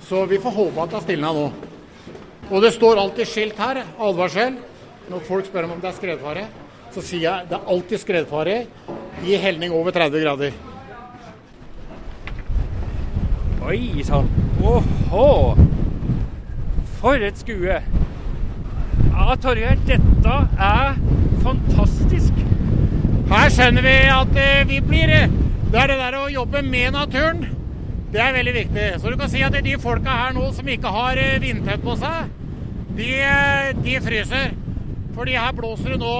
Så 0.00 0.22
vi 0.26 0.38
får 0.40 0.50
håpe 0.50 0.80
at 0.80 0.88
det 0.88 0.96
har 0.96 1.02
stilna 1.04 1.32
nå. 1.36 1.48
Og 2.48 2.62
det 2.64 2.70
står 2.72 3.00
alltid 3.02 3.28
skilt 3.28 3.60
her, 3.60 3.82
advarsel. 4.00 4.56
Når 5.12 5.26
folk 5.28 5.50
spør 5.50 5.68
om 5.68 5.82
det 5.82 5.90
er 5.90 5.98
skredfare, 5.98 6.46
så 6.94 7.04
sier 7.04 7.26
jeg 7.26 7.50
det 7.50 7.58
er 7.58 7.68
alltid 7.74 8.00
skredfare 8.00 8.56
i 9.28 9.36
helning 9.42 9.76
over 9.76 9.92
30 9.92 10.24
grader. 10.24 10.56
Oi 13.68 14.04
sann. 14.08 14.32
Åhå! 14.64 15.28
For 17.02 17.28
et 17.28 17.44
skue. 17.44 17.80
Ja, 19.04 19.36
Torgeir, 19.36 19.76
dette 19.84 20.40
er 20.56 20.96
fantastisk. 21.44 22.44
Her 23.28 23.52
skjønner 23.52 23.84
vi 23.84 23.98
at 24.08 24.38
eh, 24.40 24.68
vi 24.68 24.80
blir 24.84 25.12
eh, 25.12 25.42
Det 25.74 25.80
er 25.82 25.90
det 25.90 25.94
der 25.98 26.14
å 26.14 26.28
jobbe 26.30 26.60
med 26.62 26.92
naturen. 26.94 27.40
Det 28.12 28.20
er 28.22 28.34
veldig 28.36 28.52
viktig. 28.54 28.82
Så 29.02 29.10
du 29.10 29.16
kan 29.18 29.30
si 29.32 29.40
at 29.42 29.56
de 29.58 29.72
folka 29.82 30.12
her 30.20 30.36
nå 30.36 30.44
som 30.54 30.68
ikke 30.70 30.92
har 30.94 31.18
eh, 31.18 31.40
vindtett 31.42 31.82
på 31.82 31.96
seg, 31.98 32.28
de, 32.94 33.08
de, 33.80 33.96
fryser. 34.04 34.54
Fordi 35.16 35.34
her 35.34 35.56
blåser 35.58 35.96
det 35.96 35.98
nå 35.98 36.12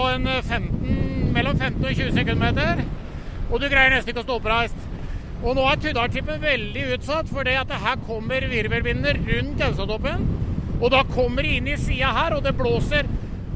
15, 0.49 1.31
mellom 1.37 1.63
15 1.63 1.87
og 1.87 1.95
20 2.01 2.11
sekundmeter. 2.19 2.83
Og 3.45 3.63
du 3.63 3.69
greier 3.69 3.95
nesten 3.95 4.11
ikke 4.11 4.25
å 4.25 4.27
stå 4.27 4.41
oppreist. 4.41 4.91
Og 5.45 5.55
nå 5.55 5.71
er 5.71 5.81
Tuddaltippen 5.87 6.43
veldig 6.43 6.91
utsatt, 6.99 7.31
for 7.31 7.47
det 7.47 7.55
at 7.63 7.79
her 7.87 8.05
kommer 8.11 8.51
virvelvinder 8.51 9.23
rundt 9.31 9.59
Gaustatoppen. 9.63 10.29
Og 10.81 10.89
da 10.99 11.07
kommer 11.15 11.47
de 11.47 11.61
inn 11.61 11.71
i 11.71 11.79
sida 11.79 12.11
her, 12.19 12.35
og 12.35 12.43
det 12.43 12.59
blåser. 12.59 13.07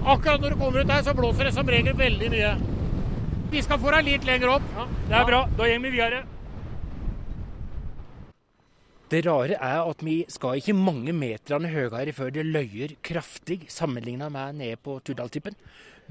Akkurat 0.06 0.46
når 0.46 0.54
du 0.54 0.62
kommer 0.62 0.86
ut 0.86 0.94
her, 0.94 1.02
så 1.02 1.18
blåser 1.18 1.50
det 1.50 1.58
som 1.58 1.66
regel 1.66 1.98
veldig 1.98 2.34
mye. 2.38 2.58
Vi 3.48 3.62
skal 3.64 3.78
få 3.80 3.92
deg 3.94 4.04
litt 4.04 4.26
lenger 4.28 4.58
opp. 4.58 4.64
Ja, 4.76 4.84
det 5.08 5.14
er 5.16 5.28
bra. 5.30 5.38
Da 5.56 5.68
går 5.68 5.80
vi 5.80 5.92
videre. 5.94 6.24
Det 9.08 9.22
rare 9.24 9.56
er 9.56 9.86
at 9.88 10.02
vi 10.04 10.18
skal 10.28 10.58
ikke 10.60 10.76
mange 10.76 11.14
meterne 11.16 11.70
høyere 11.72 12.12
før 12.12 12.28
det 12.34 12.44
løyer 12.44 12.92
kraftig 13.00 13.62
sammenlignet 13.72 14.28
med 14.34 14.58
nede 14.60 14.76
på 14.84 14.98
Tuddaltippen. 15.00 15.56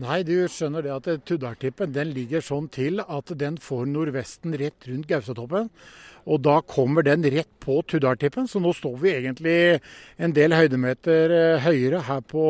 Nei, 0.02 0.24
du 0.26 0.34
skjønner 0.50 0.82
det 0.86 0.96
at 0.96 1.26
Tuddaltippen 1.30 1.94
den 1.94 2.10
ligger 2.14 2.42
sånn 2.42 2.72
til 2.74 3.04
at 3.06 3.30
den 3.38 3.62
får 3.62 3.86
nordvesten 3.90 4.58
rett 4.58 4.90
rundt 4.90 5.10
Gaustatoppen. 5.10 5.70
Og 6.28 6.42
da 6.44 6.58
kommer 6.66 7.06
den 7.06 7.24
rett 7.32 7.50
på 7.64 7.80
Tuddaltippen, 7.88 8.50
så 8.50 8.60
nå 8.62 8.74
står 8.76 8.98
vi 9.02 9.14
egentlig 9.14 9.58
en 10.18 10.34
del 10.36 10.58
høydemeter 10.58 11.34
eh, 11.38 11.64
høyere 11.64 12.02
her 12.10 12.26
på, 12.26 12.44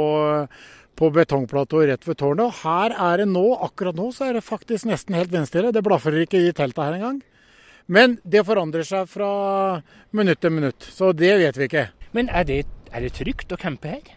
på 0.97 1.09
betongplatået 1.13 1.91
rett 1.91 2.07
ved 2.07 2.17
tårnet. 2.19 2.49
Og 2.49 2.61
her 2.63 2.95
er 2.95 3.21
det 3.21 3.29
nå, 3.31 3.45
akkurat 3.67 3.97
nå, 3.97 4.09
så 4.15 4.27
er 4.27 4.37
det 4.37 4.45
faktisk 4.45 4.89
nesten 4.89 5.17
helt 5.17 5.33
vindstille. 5.33 5.73
Det 5.75 5.85
blafrer 5.85 6.23
ikke 6.25 6.41
i 6.47 6.53
teltet 6.57 6.83
her 6.83 6.97
engang. 6.97 7.21
Men 7.87 8.17
det 8.27 8.43
forandrer 8.47 8.83
seg 8.83 9.07
fra 9.07 9.31
minutt 10.17 10.41
til 10.43 10.51
minutt, 10.51 10.83
så 10.91 11.13
det 11.15 11.37
vet 11.39 11.59
vi 11.59 11.69
ikke. 11.69 11.87
Men 12.17 12.31
er 12.33 12.47
det, 12.47 12.63
er 12.91 13.05
det 13.05 13.13
trygt 13.15 13.53
å 13.55 13.59
campe 13.61 13.93
her? 13.93 14.15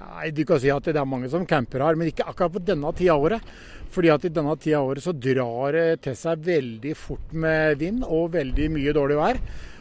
Nei, 0.00 0.30
Du 0.34 0.42
kan 0.48 0.60
si 0.60 0.70
at 0.72 0.88
det 0.88 0.96
er 0.98 1.06
mange 1.06 1.28
som 1.30 1.44
camper 1.46 1.84
her, 1.84 1.98
men 1.98 2.10
ikke 2.10 2.26
akkurat 2.26 2.56
på 2.56 2.64
denne 2.64 2.90
tida 2.96 3.14
av 3.14 3.26
året. 3.28 3.52
Fordi 3.90 4.10
at 4.10 4.24
i 4.24 4.32
denne 4.32 4.54
tida 4.58 4.80
av 4.80 4.90
året 4.90 5.04
så 5.04 5.14
drar 5.14 5.76
det 5.76 6.00
til 6.06 6.16
seg 6.18 6.46
veldig 6.46 6.94
fort 6.98 7.34
med 7.34 7.78
vind 7.82 8.06
og 8.06 8.32
veldig 8.34 8.70
mye 8.74 8.94
dårlig 8.96 9.18
vær. 9.20 9.40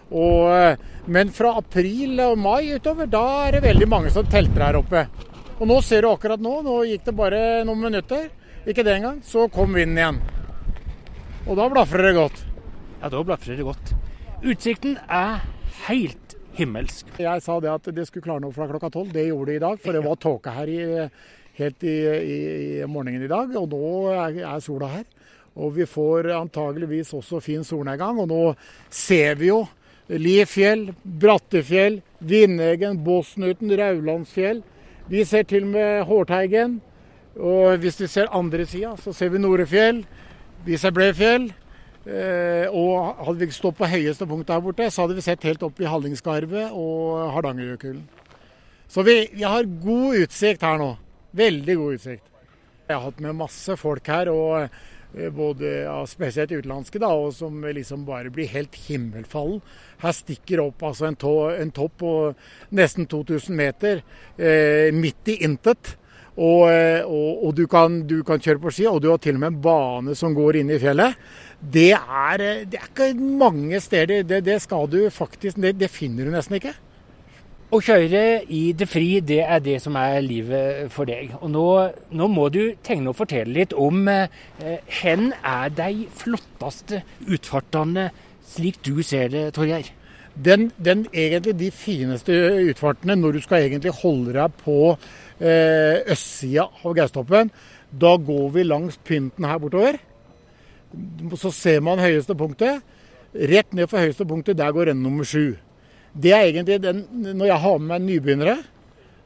Og, 0.10 0.86
men 1.14 1.34
fra 1.34 1.54
april 1.60 2.18
og 2.26 2.40
mai 2.42 2.74
utover, 2.74 3.10
da 3.10 3.26
er 3.46 3.58
det 3.58 3.68
veldig 3.68 3.90
mange 3.90 4.14
som 4.14 4.26
telter 4.30 4.66
her 4.66 4.80
oppe. 4.82 5.06
Og 5.60 5.68
nå 5.68 5.82
ser 5.84 6.06
du 6.06 6.08
akkurat 6.14 6.40
nå, 6.40 6.54
nå 6.64 6.76
gikk 6.88 7.10
det 7.10 7.14
bare 7.20 7.40
noen 7.68 7.82
minutter, 7.84 8.30
ikke 8.64 8.84
det 8.88 8.94
engang, 8.96 9.18
så 9.28 9.50
kom 9.52 9.74
vinden 9.76 10.00
igjen. 10.00 10.20
Og 11.50 11.58
da 11.60 11.66
blafrer 11.72 12.08
det 12.08 12.14
godt. 12.16 12.38
Ja, 13.02 13.10
da 13.12 13.24
blafrer 13.28 13.60
det 13.60 13.66
godt. 13.68 13.92
Utsikten 14.40 14.96
er 15.04 15.42
helt 15.90 16.38
himmelsk. 16.56 17.12
Jeg 17.20 17.44
sa 17.44 17.58
det 17.60 17.72
at 17.74 17.92
det 17.96 18.06
skulle 18.08 18.24
klarne 18.24 18.48
opp 18.48 18.56
fra 18.56 18.70
klokka 18.70 18.92
tolv. 18.94 19.12
Det 19.12 19.28
gjorde 19.28 19.52
det 19.52 19.60
i 19.60 19.64
dag, 19.66 19.84
for 19.84 19.96
det 19.96 20.04
var 20.06 20.20
tåke 20.24 20.56
her 20.56 20.72
i, 20.72 20.80
helt 21.60 21.84
i, 21.84 21.96
i, 22.08 22.40
i, 22.80 22.88
morgenen 22.88 23.28
i 23.28 23.32
dag. 23.32 23.52
Og 23.60 23.68
nå 23.72 23.92
er, 24.14 24.40
er, 24.46 24.64
sola 24.64 24.94
her. 24.96 25.06
Og 25.60 25.76
vi 25.76 25.88
får 25.90 26.32
antageligvis 26.38 27.12
også 27.20 27.44
fin 27.44 27.68
solnedgang. 27.68 28.20
Og 28.24 28.32
nå 28.32 28.42
ser 28.88 29.40
vi 29.40 29.52
jo 29.52 29.66
Lifjell, 30.10 30.90
Brattefjell, 31.04 32.00
Vindegen, 32.24 33.04
Bosnuten, 33.04 33.76
Raulandsfjell. 33.76 34.64
Vi 35.10 35.24
ser 35.26 35.44
til 35.50 35.66
med 35.66 36.04
Hårteigen. 36.06 36.80
Og 37.40 37.78
hvis 37.82 37.98
vi 38.02 38.08
ser 38.08 38.30
andre 38.36 38.66
sida, 38.66 38.94
så 39.02 39.14
ser 39.14 39.32
vi 39.34 39.42
Norefjell. 39.42 40.04
Vi 40.66 40.78
ser 40.78 40.94
Blefjell. 40.94 41.50
Eh, 42.06 42.66
og 42.72 43.20
hadde 43.26 43.44
vi 43.46 43.54
stått 43.54 43.78
på 43.78 43.90
høyeste 43.90 44.26
punkt 44.30 44.48
der 44.48 44.62
borte, 44.64 44.88
så 44.90 45.04
hadde 45.04 45.18
vi 45.18 45.24
sett 45.26 45.44
helt 45.46 45.64
opp 45.66 45.82
i 45.82 45.90
Hallingskarvet 45.90 46.72
og 46.72 47.34
Hardangerjøkulen. 47.36 48.06
Så 48.90 49.04
vi, 49.06 49.28
vi, 49.34 49.44
har 49.44 49.68
god 49.84 50.24
utsikt 50.24 50.64
her 50.66 50.80
nå. 50.82 50.94
Veldig 51.38 51.76
god 51.78 51.98
utsikt. 52.00 52.24
Jeg 52.88 52.96
har 52.96 53.04
hatt 53.04 53.20
med 53.22 53.38
masse 53.38 53.76
folk 53.78 54.08
her, 54.10 54.32
og 54.34 54.70
både 55.34 55.72
ja, 55.88 55.96
spesielt 56.08 56.52
utenlandske, 56.54 57.00
da, 57.02 57.10
og 57.18 57.32
som 57.34 57.64
liksom 57.66 58.04
bare 58.06 58.30
blir 58.34 58.52
helt 58.52 58.76
himmelfallen. 58.88 59.62
Her 60.04 60.14
stikker 60.16 60.62
opp 60.64 60.84
altså 60.86 61.10
en, 61.10 61.18
to, 61.20 61.34
en 61.50 61.74
topp 61.76 61.98
på 62.04 62.12
nesten 62.78 63.10
2000 63.10 63.58
meter 63.58 64.04
eh, 64.38 64.94
midt 64.96 65.34
i 65.34 65.40
intet. 65.48 65.96
Og, 66.40 66.70
eh, 66.72 67.02
og, 67.04 67.46
og 67.48 67.56
du, 67.58 67.66
kan, 67.68 68.04
du, 68.08 68.22
kan, 68.24 68.40
kjøre 68.40 68.62
på 68.64 68.72
ski, 68.72 68.86
og 68.88 69.02
du 69.04 69.10
har 69.12 69.20
til 69.20 69.36
og 69.36 69.42
med 69.44 69.52
en 69.52 69.62
bane 69.64 70.16
som 70.16 70.36
går 70.38 70.62
inn 70.62 70.72
i 70.72 70.80
fjellet. 70.80 71.18
Det 71.60 71.92
er, 71.98 72.44
eh, 72.46 72.62
det 72.70 72.80
er 72.80 72.88
ikke 72.88 73.10
mange 73.18 73.82
steder. 73.84 74.24
Det, 74.28 74.44
det 74.46 74.62
skal 74.64 74.88
du 74.92 75.02
faktisk 75.12 75.60
det, 75.60 75.76
det, 75.82 75.92
finner 75.92 76.30
du 76.30 76.36
nesten 76.36 76.60
ikke. 76.60 76.78
Å 77.70 77.78
kjøre 77.86 78.22
i 78.50 78.72
det 78.74 78.88
fri, 78.90 79.20
det 79.22 79.44
er 79.46 79.60
det 79.62 79.76
som 79.84 79.94
er 80.00 80.24
livet 80.26 80.88
for 80.90 81.06
deg. 81.06 81.36
Og 81.38 81.52
nå, 81.54 81.66
nå 82.18 82.28
må 82.34 82.48
du 82.50 82.74
tegne 82.82 83.12
og 83.12 83.20
fortelle 83.20 83.54
litt 83.60 83.76
om 83.78 84.08
eh, 84.10 84.80
hen 85.04 85.28
er 85.46 85.70
de 85.78 86.08
flotteste 86.18 87.04
utfartene 87.30 88.08
slik 88.50 88.82
du 88.82 89.04
ser 89.06 89.30
det, 89.36 89.44
Torgeir? 89.54 89.92
Den, 90.34 90.72
den, 90.82 91.06
egentlig 91.14 91.54
de 91.60 91.70
fineste 91.76 92.34
utfartene 92.72 93.20
når 93.20 93.38
du 93.38 93.46
skal 93.46 93.68
egentlig 93.68 93.94
holde 94.02 94.34
deg 94.40 94.58
på 94.64 94.80
eh, 94.90 96.02
østsida 96.10 96.66
av 96.82 96.98
Gaustoppen. 96.98 97.54
Da 97.94 98.18
går 98.18 98.50
vi 98.58 98.66
langs 98.66 98.98
pynten 99.06 99.46
her 99.46 99.62
bortover. 99.62 100.02
Så 101.38 101.54
ser 101.54 101.86
man 101.86 102.02
høyeste 102.02 102.34
punktet. 102.34 102.82
Rett 103.30 103.78
ned 103.78 103.92
for 103.92 104.02
høyeste 104.02 104.26
punktet, 104.26 104.58
der 104.58 104.74
går 104.74 104.90
renn 104.90 105.06
nummer 105.06 105.28
sju. 105.28 105.60
Det 106.14 106.34
er 106.34 106.48
egentlig 106.48 106.80
den, 106.82 107.06
Når 107.38 107.46
jeg 107.46 107.64
har 107.64 107.80
med 107.80 107.88
meg 107.94 108.06
nybegynnere 108.08 108.58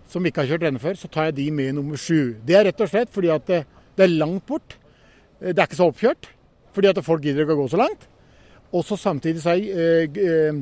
som 0.09 0.25
ikke 0.25 0.43
har 0.43 0.51
kjørt 0.51 0.65
renne 0.67 0.81
før, 0.81 0.97
så 0.99 1.07
tar 1.09 1.29
jeg 1.29 1.37
de 1.39 1.51
med 1.51 1.71
i 1.71 1.75
nummer 1.75 1.97
sju. 1.97 2.35
Det 2.45 2.55
er 2.55 2.67
rett 2.67 2.81
og 2.83 2.89
slett 2.91 3.09
fordi 3.09 3.31
at 3.33 3.45
det, 3.47 3.63
det 3.97 4.03
er 4.05 4.17
langt 4.19 4.45
bort. 4.45 4.75
Det 5.39 5.55
er 5.57 5.65
ikke 5.65 5.79
så 5.79 5.87
oppkjørt. 5.89 6.27
Fordi 6.73 6.89
at 6.89 6.99
folk 7.05 7.23
gidder 7.23 7.45
ikke 7.45 7.55
å 7.55 7.63
gå 7.63 7.69
så 7.71 7.79
langt. 7.81 8.05
Og 8.73 8.85
så 8.85 8.97
samtidig 8.97 9.43
så 9.43 9.53
er 9.53 10.09
eh, 10.09 10.15
øh, 10.17 10.61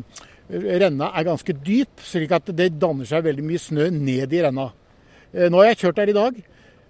renna 0.81 1.11
er 1.15 1.27
ganske 1.29 1.55
dyp, 1.55 2.01
slik 2.03 2.33
at 2.35 2.49
det 2.55 2.73
danner 2.79 3.07
seg 3.07 3.23
veldig 3.23 3.45
mye 3.47 3.61
snø 3.61 3.87
ned 3.95 4.33
i 4.35 4.41
renna. 4.43 4.67
Eh, 5.31 5.47
nå 5.47 5.61
har 5.61 5.71
jeg 5.71 5.83
kjørt 5.85 6.01
der 6.01 6.11
i 6.11 6.17
dag. 6.17 6.41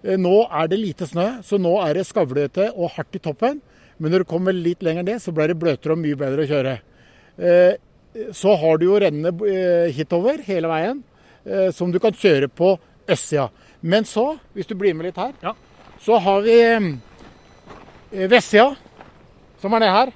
Eh, 0.01 0.17
nå 0.17 0.33
er 0.49 0.71
det 0.71 0.81
lite 0.81 1.09
snø, 1.09 1.27
så 1.45 1.61
nå 1.61 1.75
er 1.83 1.99
det 1.99 2.07
skavlete 2.09 2.71
og 2.73 2.95
hardt 2.95 3.19
i 3.19 3.21
toppen. 3.21 3.61
Men 4.01 4.13
når 4.13 4.23
du 4.23 4.31
kommer 4.31 4.57
litt 4.57 4.81
lenger 4.85 5.05
ned, 5.05 5.21
så 5.21 5.33
blir 5.35 5.51
det 5.51 5.59
bløtere 5.61 5.93
og 5.93 6.01
mye 6.01 6.17
bedre 6.17 6.45
å 6.45 6.49
kjøre. 6.49 6.75
Eh, 8.15 8.31
så 8.35 8.55
har 8.59 8.77
du 8.77 8.87
jo 8.89 8.99
rennene 9.01 9.89
hitover 9.95 10.43
hele 10.47 10.71
veien, 10.71 11.03
som 11.73 11.89
du 11.89 11.97
kan 11.97 12.13
kjøre 12.13 12.51
på 12.53 12.75
østsida. 13.09 13.47
Men 13.81 14.05
så, 14.05 14.35
hvis 14.53 14.67
du 14.69 14.75
blir 14.77 14.93
med 14.93 15.07
litt 15.07 15.17
her, 15.17 15.31
ja. 15.41 15.55
så 15.97 16.19
har 16.21 16.43
vi 16.45 16.57
vestsida, 18.29 18.75
som 19.57 19.73
er 19.73 19.81
ned 19.81 19.95
her. 19.95 20.11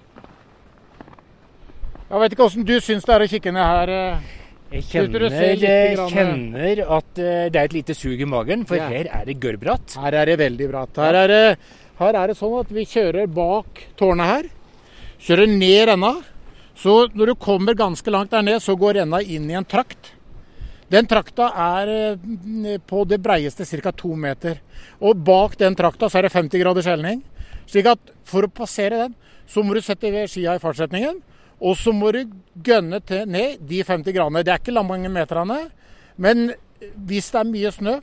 Jeg 2.06 2.22
vet 2.22 2.36
ikke 2.36 2.46
åssen 2.46 2.68
du 2.68 2.76
syns 2.78 3.08
det 3.10 3.16
er 3.16 3.26
å 3.26 3.30
kikke 3.32 3.56
ned 3.56 3.66
her. 3.66 3.94
Jeg 4.76 4.84
kjenner, 4.90 5.24
jeg 5.30 5.98
kjenner, 6.10 6.80
at 6.98 7.20
eh, 7.22 7.48
det 7.54 7.60
er 7.60 7.68
et 7.68 7.76
lite 7.76 7.96
sug 7.96 8.20
i 8.20 8.28
magen, 8.28 8.66
for 8.68 8.80
ja. 8.80 8.88
her 8.92 9.08
er 9.14 9.28
det 9.30 9.38
gørrbratt. 9.40 9.94
Her 10.02 10.18
er 10.20 10.32
det 10.32 10.36
veldig 10.42 10.70
bratt. 10.72 10.98
Her 11.00 11.18
er 11.22 11.32
det, 11.32 11.44
her 12.00 12.18
er 12.20 12.32
det 12.32 12.38
sånn 12.40 12.56
at 12.60 12.72
vi 12.74 12.86
kjører 12.90 13.30
bak 13.32 13.84
tårnet 14.00 14.32
her. 14.32 14.50
Kjører 15.22 15.52
ned 15.54 15.84
renna. 15.92 16.12
Så 16.76 17.08
når 17.16 17.32
du 17.32 17.36
kommer 17.40 17.78
ganske 17.78 18.12
langt 18.12 18.34
der 18.36 18.44
ned, 18.44 18.62
så 18.64 18.76
går 18.76 19.00
renna 19.00 19.22
inn 19.22 19.48
i 19.50 19.56
en 19.58 19.68
trakt. 19.68 20.12
Den 20.92 21.08
trakta 21.10 21.50
er 21.58 21.92
eh, 21.92 22.82
på 22.86 23.06
det 23.10 23.22
breieste 23.24 23.66
ca. 23.66 23.92
to 23.92 24.16
meter. 24.16 24.60
Og 25.02 25.18
bak 25.18 25.58
den 25.58 25.76
trakta 25.76 26.10
så 26.10 26.20
er 26.20 26.28
det 26.28 26.36
50 26.36 26.62
graders 26.62 26.90
helning. 26.90 27.24
Slik 27.66 27.88
at 27.90 28.12
for 28.28 28.46
å 28.46 28.52
passere 28.52 29.06
den, 29.06 29.16
så 29.48 29.64
må 29.64 29.74
du 29.74 29.82
sette 29.82 30.28
skia 30.30 30.56
i 30.56 30.62
fartsretningen. 30.62 31.22
Og 31.66 31.78
så 31.80 31.94
må 31.96 32.12
du 32.12 32.26
gønne 32.64 33.00
til 33.02 33.26
ned 33.30 33.64
de 33.66 33.82
50 33.84 34.14
gradene. 34.14 34.44
Det 34.44 34.54
er 34.54 34.62
ikke 34.62 34.84
mange 34.84 35.10
meterne. 35.10 35.70
Men 36.18 36.52
hvis 37.08 37.32
det 37.32 37.42
er 37.42 37.50
mye 37.50 37.72
snø, 37.72 37.98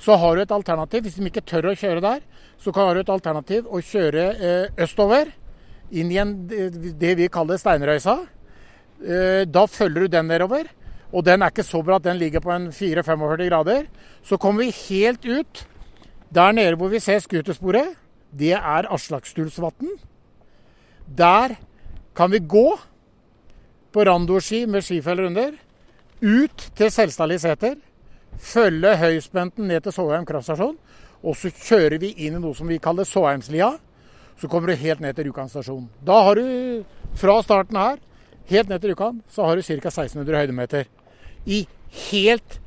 så 0.00 0.16
har 0.16 0.36
du 0.36 0.42
et 0.42 0.54
alternativ. 0.54 1.02
Hvis 1.04 1.18
de 1.18 1.26
ikke 1.28 1.44
tør 1.44 1.72
å 1.72 1.76
kjøre 1.76 2.04
der, 2.04 2.22
så 2.60 2.72
kan 2.72 2.94
du 2.94 3.02
et 3.02 3.12
alternativ 3.12 3.66
å 3.66 3.80
kjøre 3.84 4.26
eh, 4.36 4.84
østover. 4.84 5.32
Inn 5.90 6.10
i 6.12 6.18
en, 6.22 6.34
det 6.46 7.16
vi 7.18 7.30
kaller 7.32 7.58
steinrøysa. 7.58 8.18
Eh, 9.00 9.42
da 9.48 9.64
følger 9.66 10.06
du 10.06 10.12
den 10.12 10.30
nedover. 10.30 10.68
Og 11.10 11.24
den 11.26 11.42
er 11.42 11.50
ikke 11.50 11.66
så 11.66 11.80
bra 11.82 11.98
at 11.98 12.06
den 12.06 12.20
ligger 12.20 12.42
på 12.44 12.52
en 12.54 12.68
4-45 12.70 13.48
grader. 13.48 13.88
Så 14.22 14.36
kommer 14.36 14.64
vi 14.64 14.76
helt 14.88 15.24
ut 15.26 15.66
der 16.30 16.52
nede 16.52 16.76
hvor 16.78 16.88
vi 16.88 17.00
ser 17.02 17.18
skutersporet. 17.18 17.96
Det 18.30 18.52
er 18.54 18.86
Aslakstulsvatn. 18.94 19.90
Der 21.18 21.56
kan 22.14 22.30
vi 22.30 22.38
gå 22.38 22.78
på 23.92 24.04
randoski 24.06 24.66
med 24.66 24.82
skifeller 24.86 25.26
under. 25.26 25.50
Ut 26.22 26.70
til 26.76 26.90
Selstadli 26.90 27.38
seter. 27.38 27.74
Følge 28.38 28.96
høyspenten 28.96 29.66
ned 29.66 29.80
til 29.82 29.92
Såheim 29.92 30.26
kraftstasjon. 30.28 30.76
Og 31.22 31.36
så 31.36 31.50
kjører 31.50 31.98
vi 31.98 32.14
inn 32.22 32.38
i 32.38 32.40
noe 32.40 32.54
som 32.54 32.68
vi 32.70 32.78
kaller 32.78 33.08
Såheimslia. 33.08 33.72
Så 34.40 34.48
kommer 34.48 34.70
du 34.72 34.80
helt 34.80 35.02
ned 35.04 35.16
til 35.16 35.28
Rjukan 35.28 35.50
stasjon. 35.52 35.84
Da 36.00 36.22
har 36.24 36.38
du 36.40 36.84
fra 37.20 37.36
starten 37.44 37.76
her 37.76 37.98
helt 38.50 38.70
ned 38.70 38.80
til 38.80 38.94
Rjukan, 38.94 39.20
så 39.28 39.44
har 39.44 39.56
du 39.56 39.62
ca. 39.62 39.76
1600 39.76 40.40
høydemeter. 40.40 40.88
I 41.46 41.66
helt 42.10 42.60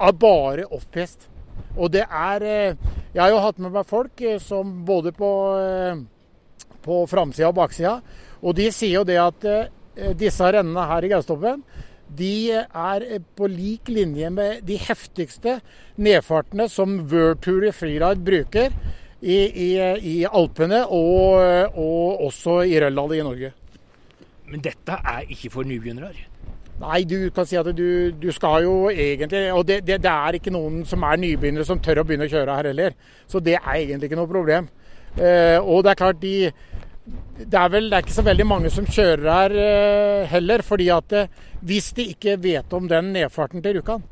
av 0.00 0.16
bare 0.18 0.64
offpist. 0.72 1.28
Og 1.76 1.92
det 1.92 2.04
er 2.08 2.42
eh, 2.42 2.76
Jeg 3.12 3.20
har 3.20 3.30
jo 3.30 3.44
hatt 3.44 3.60
med 3.60 3.74
meg 3.74 3.88
folk 3.88 4.20
eh, 4.24 4.40
som 4.40 4.82
både 4.88 5.12
på, 5.12 5.30
eh, 5.60 6.00
på 6.84 7.04
framsida 7.10 7.50
og 7.50 7.58
baksida, 7.60 7.98
og 8.42 8.56
de 8.56 8.70
sier 8.72 9.02
jo 9.02 9.06
det 9.06 9.20
at 9.20 9.44
disse 10.18 10.42
rennene 10.42 10.86
her 10.88 11.04
i 11.04 11.10
Gaustoppen 11.12 11.60
de 12.12 12.50
er 12.56 13.04
på 13.36 13.46
lik 13.48 13.90
linje 13.92 14.30
med 14.32 14.64
de 14.66 14.78
heftigste 14.80 15.58
nedfartene 16.00 16.66
som 16.72 16.96
World 17.12 17.42
Tour 17.44 17.68
i 17.68 17.70
Freeride 17.76 18.24
bruker 18.24 18.74
i, 19.22 19.38
i, 19.38 19.70
i 20.02 20.16
Alpene 20.26 20.82
og, 20.86 21.38
og, 21.78 22.26
også 22.26 22.62
i 22.66 22.78
Røldal 22.82 23.16
i 23.16 23.22
Norge. 23.22 23.52
Men 24.50 24.62
dette 24.64 24.98
er 24.98 25.30
ikke 25.30 25.50
for 25.52 25.68
nybegynnere? 25.68 26.12
Nei, 26.82 27.04
du 27.06 27.30
kan 27.34 27.46
si 27.46 27.56
at 27.60 27.68
du, 27.76 28.10
du 28.18 28.30
skal 28.34 28.64
jo 28.64 28.74
egentlig 28.90 29.42
Og 29.54 29.60
det, 29.68 29.82
det, 29.86 30.00
det, 30.02 30.10
er 30.10 30.34
ikke 30.34 30.50
noen 30.50 30.80
som 30.88 31.04
er 31.06 31.20
nybegynnere 31.20 31.66
som 31.68 31.78
tør 31.78 32.00
å 32.02 32.06
begynne 32.08 32.26
å 32.26 32.32
kjøre 32.32 32.56
her 32.58 32.70
heller. 32.72 32.96
Så 33.30 33.40
det 33.44 33.54
er 33.60 33.76
egentlig 33.76 34.10
ikke 34.10 34.18
noe 34.18 34.30
problem. 34.30 34.66
Eh, 35.14 35.58
og 35.60 35.84
det 35.84 35.92
er 35.92 36.00
klart, 36.00 36.22
de 36.22 36.50
det 37.02 37.58
er 37.58 37.70
vel 37.72 37.88
det 37.90 37.96
er 37.96 38.04
ikke 38.04 38.14
så 38.14 38.22
veldig 38.22 38.44
mange 38.46 38.70
som 38.70 38.86
kjører 38.86 39.26
her 39.26 39.54
eh, 39.58 40.30
heller. 40.30 40.62
fordi 40.62 40.88
at 40.94 41.12
eh, 41.18 41.30
hvis 41.62 41.92
de 41.96 42.08
ikke 42.14 42.36
vet 42.42 42.72
om 42.72 42.88
den 42.88 43.12
nedfarten 43.14 43.62
til 43.62 43.78
Rjukan, 43.78 44.02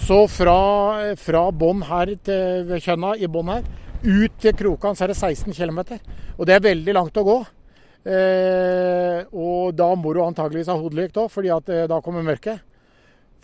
så 0.00 0.24
fra, 0.30 1.14
fra 1.20 1.50
bånn 1.52 1.82
her 1.86 2.14
til 2.24 2.72
Kjønna 2.80 3.14
i 3.20 3.28
bånn 3.30 3.52
her, 3.52 3.66
ut 4.04 4.38
til 4.40 4.54
Krokan 4.56 4.96
så 4.96 5.06
er 5.06 5.12
det 5.12 5.18
16 5.18 5.52
km. 5.56 5.98
Og 6.38 6.46
det 6.46 6.56
er 6.56 6.64
veldig 6.64 6.94
langt 6.96 7.20
å 7.20 7.26
gå. 7.26 7.38
Eh, 8.04 9.20
og 9.32 9.72
da 9.76 9.88
må 9.96 10.12
du 10.12 10.20
antageligvis 10.24 10.68
ha 10.68 10.76
hodelykt 10.76 11.16
òg, 11.22 11.30
fordi 11.32 11.52
at 11.54 11.70
eh, 11.72 11.86
da 11.88 12.00
kommer 12.04 12.26
mørket. 12.26 12.60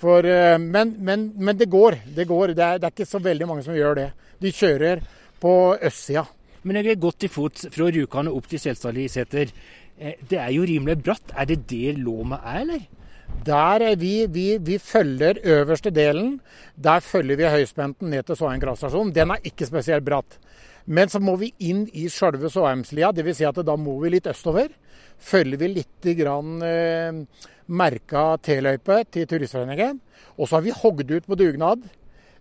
For, 0.00 0.24
eh, 0.24 0.58
men, 0.60 0.94
men, 0.98 1.30
men, 1.36 1.56
det 1.56 1.70
går. 1.72 1.98
Det 2.16 2.28
går. 2.28 2.54
Det 2.56 2.66
er, 2.66 2.78
det 2.80 2.88
er, 2.88 2.94
ikke 2.94 3.08
så 3.08 3.22
veldig 3.24 3.48
mange 3.48 3.64
som 3.66 3.76
gjør 3.76 3.98
det. 3.98 4.06
De 4.40 4.52
kjører 4.52 5.02
på 5.40 5.54
østsida. 5.76 6.26
Men 6.62 6.76
jeg 6.76 6.92
er 6.92 7.00
godt 7.00 7.22
til 7.24 7.32
fots 7.32 7.68
fra 7.72 7.88
Rjukan 7.88 8.28
og 8.28 8.40
opp 8.40 8.48
til 8.50 8.60
Selstadli 8.60 9.08
seter. 9.12 9.52
Eh, 9.96 10.16
det 10.28 10.40
er 10.40 10.52
jo 10.56 10.64
rimelig 10.68 11.00
bratt. 11.04 11.34
Er 11.36 11.48
det 11.48 11.62
der 11.70 12.00
Låma 12.00 12.40
er, 12.44 12.64
eller? 12.64 12.88
Der 13.44 13.84
er 13.86 13.96
vi, 13.96 14.26
vi, 14.28 14.58
vi, 14.60 14.76
følger 14.78 15.40
øverste 15.44 15.92
delen. 15.94 16.40
Der 16.76 17.00
følger 17.00 17.36
vi 17.36 17.48
høyspenten 17.48 18.10
ned 18.10 18.26
til 18.28 18.36
Såheim 18.36 18.60
kraftstasjon. 18.60 19.12
Den 19.14 19.32
er 19.32 19.44
ikke 19.46 19.68
spesielt 19.68 20.04
bratt. 20.04 20.36
Men 20.84 21.10
så 21.12 21.20
må 21.22 21.37
vi 21.40 21.52
inn 21.66 21.84
i 21.92 22.06
sjølve 22.10 22.50
Såheimslia, 22.52 23.12
dvs. 23.12 23.40
Si 23.40 23.49
at 23.49 23.60
da 23.66 23.76
må 23.78 23.99
vi 24.02 24.14
litt 24.14 24.28
østover. 24.30 24.70
Følger 25.20 25.60
vi 25.60 25.72
litt 25.75 26.10
grann 26.18 26.62
eh, 26.64 27.20
merka 27.70 28.34
T-løype 28.42 29.02
til 29.12 29.28
Turistforeningen. 29.28 30.00
Og 30.38 30.49
så 30.49 30.58
har 30.58 30.64
vi 30.64 30.75
hogd 30.75 31.10
ut 31.12 31.28
på 31.28 31.38
dugnad 31.38 31.84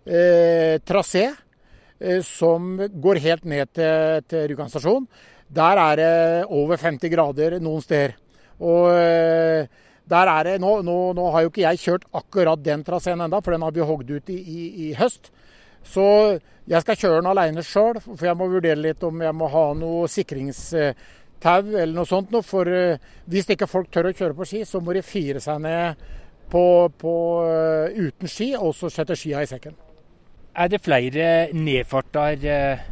eh, 0.06 0.80
trasé 0.86 1.26
eh, 1.28 2.22
som 2.24 2.76
går 2.78 3.20
helt 3.26 3.44
ned 3.44 3.74
til, 3.76 4.24
til 4.30 4.48
Rjukan 4.50 4.72
stasjon. 4.72 5.06
Der 5.50 5.82
er 5.82 6.00
det 6.00 6.10
over 6.46 6.78
50 6.78 7.12
grader 7.12 7.58
noen 7.62 7.84
steder. 7.84 8.16
Og 8.60 8.90
eh, 8.94 9.66
der 10.10 10.30
er 10.32 10.46
det, 10.46 10.56
nå, 10.62 10.80
nå, 10.86 10.96
nå, 11.14 11.28
har 11.34 11.44
jo 11.44 11.52
ikke 11.52 11.66
jeg 11.68 11.82
kjørt 11.84 12.08
akkurat 12.18 12.62
den 12.64 12.82
traseen 12.86 13.20
enda, 13.22 13.38
for 13.42 13.54
den 13.54 13.62
har 13.62 13.74
vi 13.74 13.86
hogd 13.86 14.10
ut 14.10 14.32
i, 14.32 14.38
i, 14.40 14.62
i 14.88 14.92
høst. 14.98 15.30
Så 15.86 16.06
jeg 16.70 16.84
skal 16.84 16.98
kjøre 16.98 17.18
den 17.18 17.30
alene 17.32 17.64
sjøl, 17.66 17.98
for 18.04 18.26
jeg 18.28 18.38
må 18.38 18.46
vurdere 18.50 18.78
litt 18.78 19.02
om 19.06 19.22
jeg 19.24 19.34
må 19.34 19.48
ha 19.50 19.64
noe 19.74 20.08
sikringstau 20.10 21.72
eller 21.72 21.94
noe 21.96 22.08
sånt. 22.08 22.34
For 22.46 22.68
eh, 22.70 23.00
hvis 23.30 23.50
ikke 23.50 23.70
folk 23.70 23.90
tør 23.90 24.10
å 24.10 24.14
kjøre 24.14 24.36
på 24.38 24.46
ski, 24.46 24.64
så 24.68 24.82
må 24.82 24.94
de 24.94 25.02
fire 25.02 25.42
seg 25.42 25.62
ned 25.64 26.04
på, 26.50 26.64
på, 27.00 27.14
eh, 27.48 27.98
uten 28.06 28.30
ski, 28.30 28.52
og 28.58 28.74
så 28.78 28.90
sette 28.92 29.18
skia 29.18 29.42
i 29.42 29.50
sekken. 29.50 29.74
Er 30.54 30.70
det 30.70 30.82
flere 30.82 31.26
nedfarter 31.54 32.46
eh, 32.46 32.84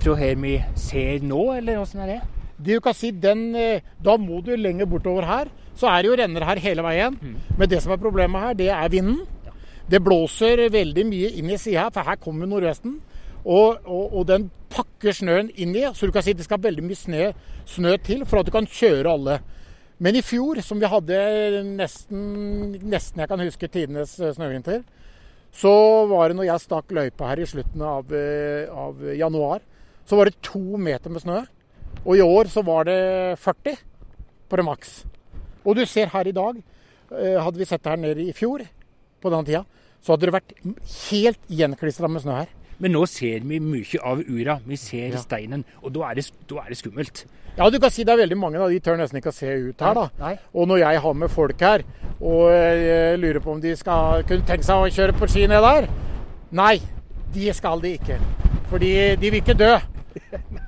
fra 0.00 0.14
her 0.18 0.38
vi 0.40 0.58
ser 0.78 1.26
nå, 1.26 1.48
eller 1.56 1.82
åssen 1.82 2.04
er 2.04 2.14
det? 2.14 2.20
Det 2.60 2.76
du 2.76 2.84
kan 2.84 2.94
si, 2.94 3.08
den, 3.10 3.54
Da 4.04 4.18
må 4.20 4.42
du 4.44 4.52
lenger 4.52 4.84
bortover 4.86 5.24
her. 5.24 5.48
Så 5.74 5.88
er 5.88 6.02
det 6.02 6.10
jo 6.10 6.16
renner 6.20 6.44
her 6.44 6.60
hele 6.60 6.82
veien. 6.84 7.14
Mm. 7.16 7.36
Men 7.56 7.70
det 7.72 7.78
som 7.80 7.94
er 7.94 8.02
problemet 8.02 8.42
her, 8.44 8.56
det 8.58 8.68
er 8.68 8.90
vinden. 8.92 9.22
Det 9.90 9.98
blåser 9.98 10.68
veldig 10.70 11.04
mye 11.08 11.32
inn 11.40 11.50
i 11.50 11.58
sida 11.58 11.88
for 11.90 12.06
her 12.06 12.18
kommer 12.22 12.46
nordvesten. 12.46 13.00
Og, 13.40 13.80
og, 13.88 14.12
og, 14.12 14.26
den 14.28 14.50
pakker 14.70 15.16
snøen 15.16 15.48
inn 15.58 15.72
i, 15.74 15.86
så 15.96 16.06
du 16.06 16.12
kan 16.14 16.22
si 16.22 16.34
det 16.36 16.44
skal 16.46 16.60
veldig 16.62 16.84
mye 16.84 16.98
snø, 16.98 17.30
snø, 17.66 17.96
til 18.04 18.22
for 18.28 18.40
at 18.40 18.46
du 18.46 18.52
kan 18.54 18.68
kjøre 18.68 19.14
alle. 19.16 19.38
Men 20.00 20.16
i 20.16 20.22
fjor, 20.24 20.60
som 20.64 20.78
vi 20.80 20.88
hadde 20.88 21.16
nesten, 21.66 22.20
nesten 22.88 23.24
jeg 23.24 23.30
kan 23.32 23.42
huske 23.42 23.68
tidenes 23.72 24.14
eh, 24.20 24.32
snøvinter, 24.36 24.84
så 25.50 25.72
var 26.08 26.30
det 26.30 26.38
når 26.38 26.46
jeg 26.52 26.64
stakk 26.66 26.94
løypa 26.94 27.32
her 27.32 27.42
i 27.42 27.48
slutten 27.48 27.82
av, 27.84 28.12
eh, 28.14 28.70
av 28.70 29.00
januar, 29.16 29.64
så 30.06 30.20
var 30.20 30.30
det 30.30 30.40
to 30.46 30.78
meter 30.80 31.12
med 31.12 31.24
snø. 31.24 31.40
Og 32.04 32.14
i 32.16 32.24
år 32.24 32.52
så 32.52 32.62
var 32.64 32.86
det 32.88 33.00
40 33.42 33.80
på 34.48 34.60
det 34.60 34.66
maks. 34.68 34.94
Og 35.64 35.76
du 35.76 35.84
ser 35.88 36.12
her 36.14 36.28
i 36.28 36.36
dag, 36.36 36.62
eh, 37.10 37.36
hadde 37.42 37.58
vi 37.58 37.68
sett 37.68 37.82
det 37.82 37.90
her 37.90 38.00
nede 38.00 38.28
i 38.28 38.36
fjor 38.36 38.62
på 39.20 39.32
den 39.34 39.44
tida, 39.44 39.64
så 40.00 40.14
hadde 40.14 40.28
det 40.28 40.36
vært 40.36 40.56
helt 41.10 41.52
gjenklistra 41.60 42.08
med 42.10 42.24
snø 42.24 42.38
her. 42.40 42.56
Men 42.80 42.94
nå 42.96 43.04
ser 43.10 43.44
vi 43.44 43.58
mye 43.60 44.00
av 44.00 44.22
ura. 44.24 44.56
Vi 44.64 44.78
ser 44.80 45.12
ja. 45.12 45.20
steinen, 45.20 45.66
og 45.82 45.92
da 45.92 46.08
er, 46.08 46.20
det, 46.20 46.30
da 46.48 46.62
er, 46.62 46.70
det, 46.72 46.78
skummelt. 46.80 47.26
Ja, 47.58 47.68
du 47.68 47.76
kan 47.82 47.92
si 47.92 48.06
det 48.08 48.14
er 48.14 48.22
veldig 48.22 48.38
mange. 48.40 48.60
Da. 48.62 48.70
De 48.72 48.80
tør 48.80 48.96
nesten 48.96 49.20
ikke 49.20 49.34
å 49.34 49.36
se 49.36 49.50
ut 49.68 49.84
her. 49.84 49.98
da. 49.98 50.06
Nei. 50.22 50.32
Og 50.56 50.70
når 50.70 50.80
jeg 50.86 51.02
har 51.04 51.18
med 51.24 51.32
folk 51.34 51.66
her 51.66 51.84
og 52.20 52.50
jeg 52.52 53.18
lurer 53.20 53.40
på 53.40 53.52
om 53.54 53.60
de 53.60 53.72
skal 53.76 54.24
kunne 54.28 54.44
tenke 54.48 54.66
seg 54.66 54.80
å 54.80 54.88
kjøre 54.92 55.16
på 55.16 55.28
ski 55.30 55.46
ned 55.48 55.64
der 55.64 55.86
Nei, 56.52 56.74
de 57.32 57.52
skal 57.54 57.80
de 57.80 57.94
ikke. 57.94 58.16
Fordi 58.72 58.90
de 59.20 59.28
vil 59.30 59.38
ikke 59.38 59.54
dø. 59.54 59.70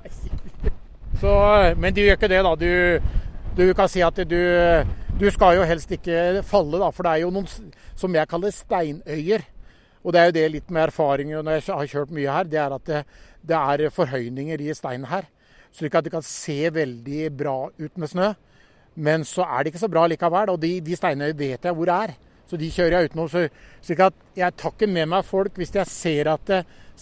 Så, 1.23 1.33
men 1.79 1.95
de 1.95 2.05
gjør 2.07 2.16
ikke 2.16 2.31
det, 2.31 2.38
da. 2.47 2.53
Du, 2.55 2.71
du 3.59 3.75
kan 3.75 3.90
si 3.90 4.03
at 4.07 4.21
du, 4.31 4.38
du 5.20 5.27
skal 5.31 5.59
jo 5.59 5.66
helst 5.68 5.92
ikke 5.92 6.42
falle, 6.46 6.79
da. 6.81 6.88
For 6.94 7.07
det 7.07 7.12
er 7.12 7.25
jo 7.25 7.33
noen 7.35 7.48
som 7.98 8.14
jeg 8.16 8.31
kaller 8.31 8.55
steinøyer. 8.55 9.44
Og 10.03 10.14
det 10.14 10.20
er 10.20 10.31
jo 10.31 10.35
det 10.38 10.46
litt 10.57 10.72
med 10.72 10.88
erfaring 10.88 11.31
når 11.31 11.61
jeg 11.61 11.68
har 11.68 11.90
kjørt 11.92 12.14
mye 12.14 12.33
her, 12.35 12.48
det 12.51 12.59
er 12.59 12.75
at 12.75 12.88
det, 12.88 13.03
det 13.46 13.59
er 13.59 13.92
forhøyninger 13.94 14.64
i 14.64 14.75
steinen 14.75 15.07
her. 15.11 15.29
Slik 15.72 15.94
at 15.94 16.05
det 16.05 16.12
kan 16.12 16.25
se 16.27 16.72
veldig 16.75 17.31
bra 17.38 17.57
ut 17.70 18.01
med 18.01 18.11
snø. 18.11 18.33
Men 18.94 19.25
så 19.25 19.46
er 19.46 19.62
det 19.62 19.72
ikke 19.72 19.85
så 19.85 19.92
bra 19.92 20.05
likevel. 20.11 20.53
Og 20.53 20.61
de, 20.61 20.75
de 20.85 20.98
steinene 20.98 21.38
vet 21.38 21.64
jeg 21.64 21.77
hvor 21.77 21.88
det 21.88 21.94
er. 22.09 22.14
Så 22.51 22.59
de 22.61 22.68
kjører 22.72 22.98
jeg 22.98 23.12
utenom. 23.12 23.31
Så, 23.33 23.46
slik 23.85 24.03
at 24.05 24.18
jeg 24.37 24.57
tar 24.61 24.75
ikke 24.75 24.90
med 24.90 25.09
meg 25.14 25.25
folk 25.25 25.57
hvis 25.57 25.75
jeg 25.75 25.88
ser 25.88 26.33
at 26.35 26.57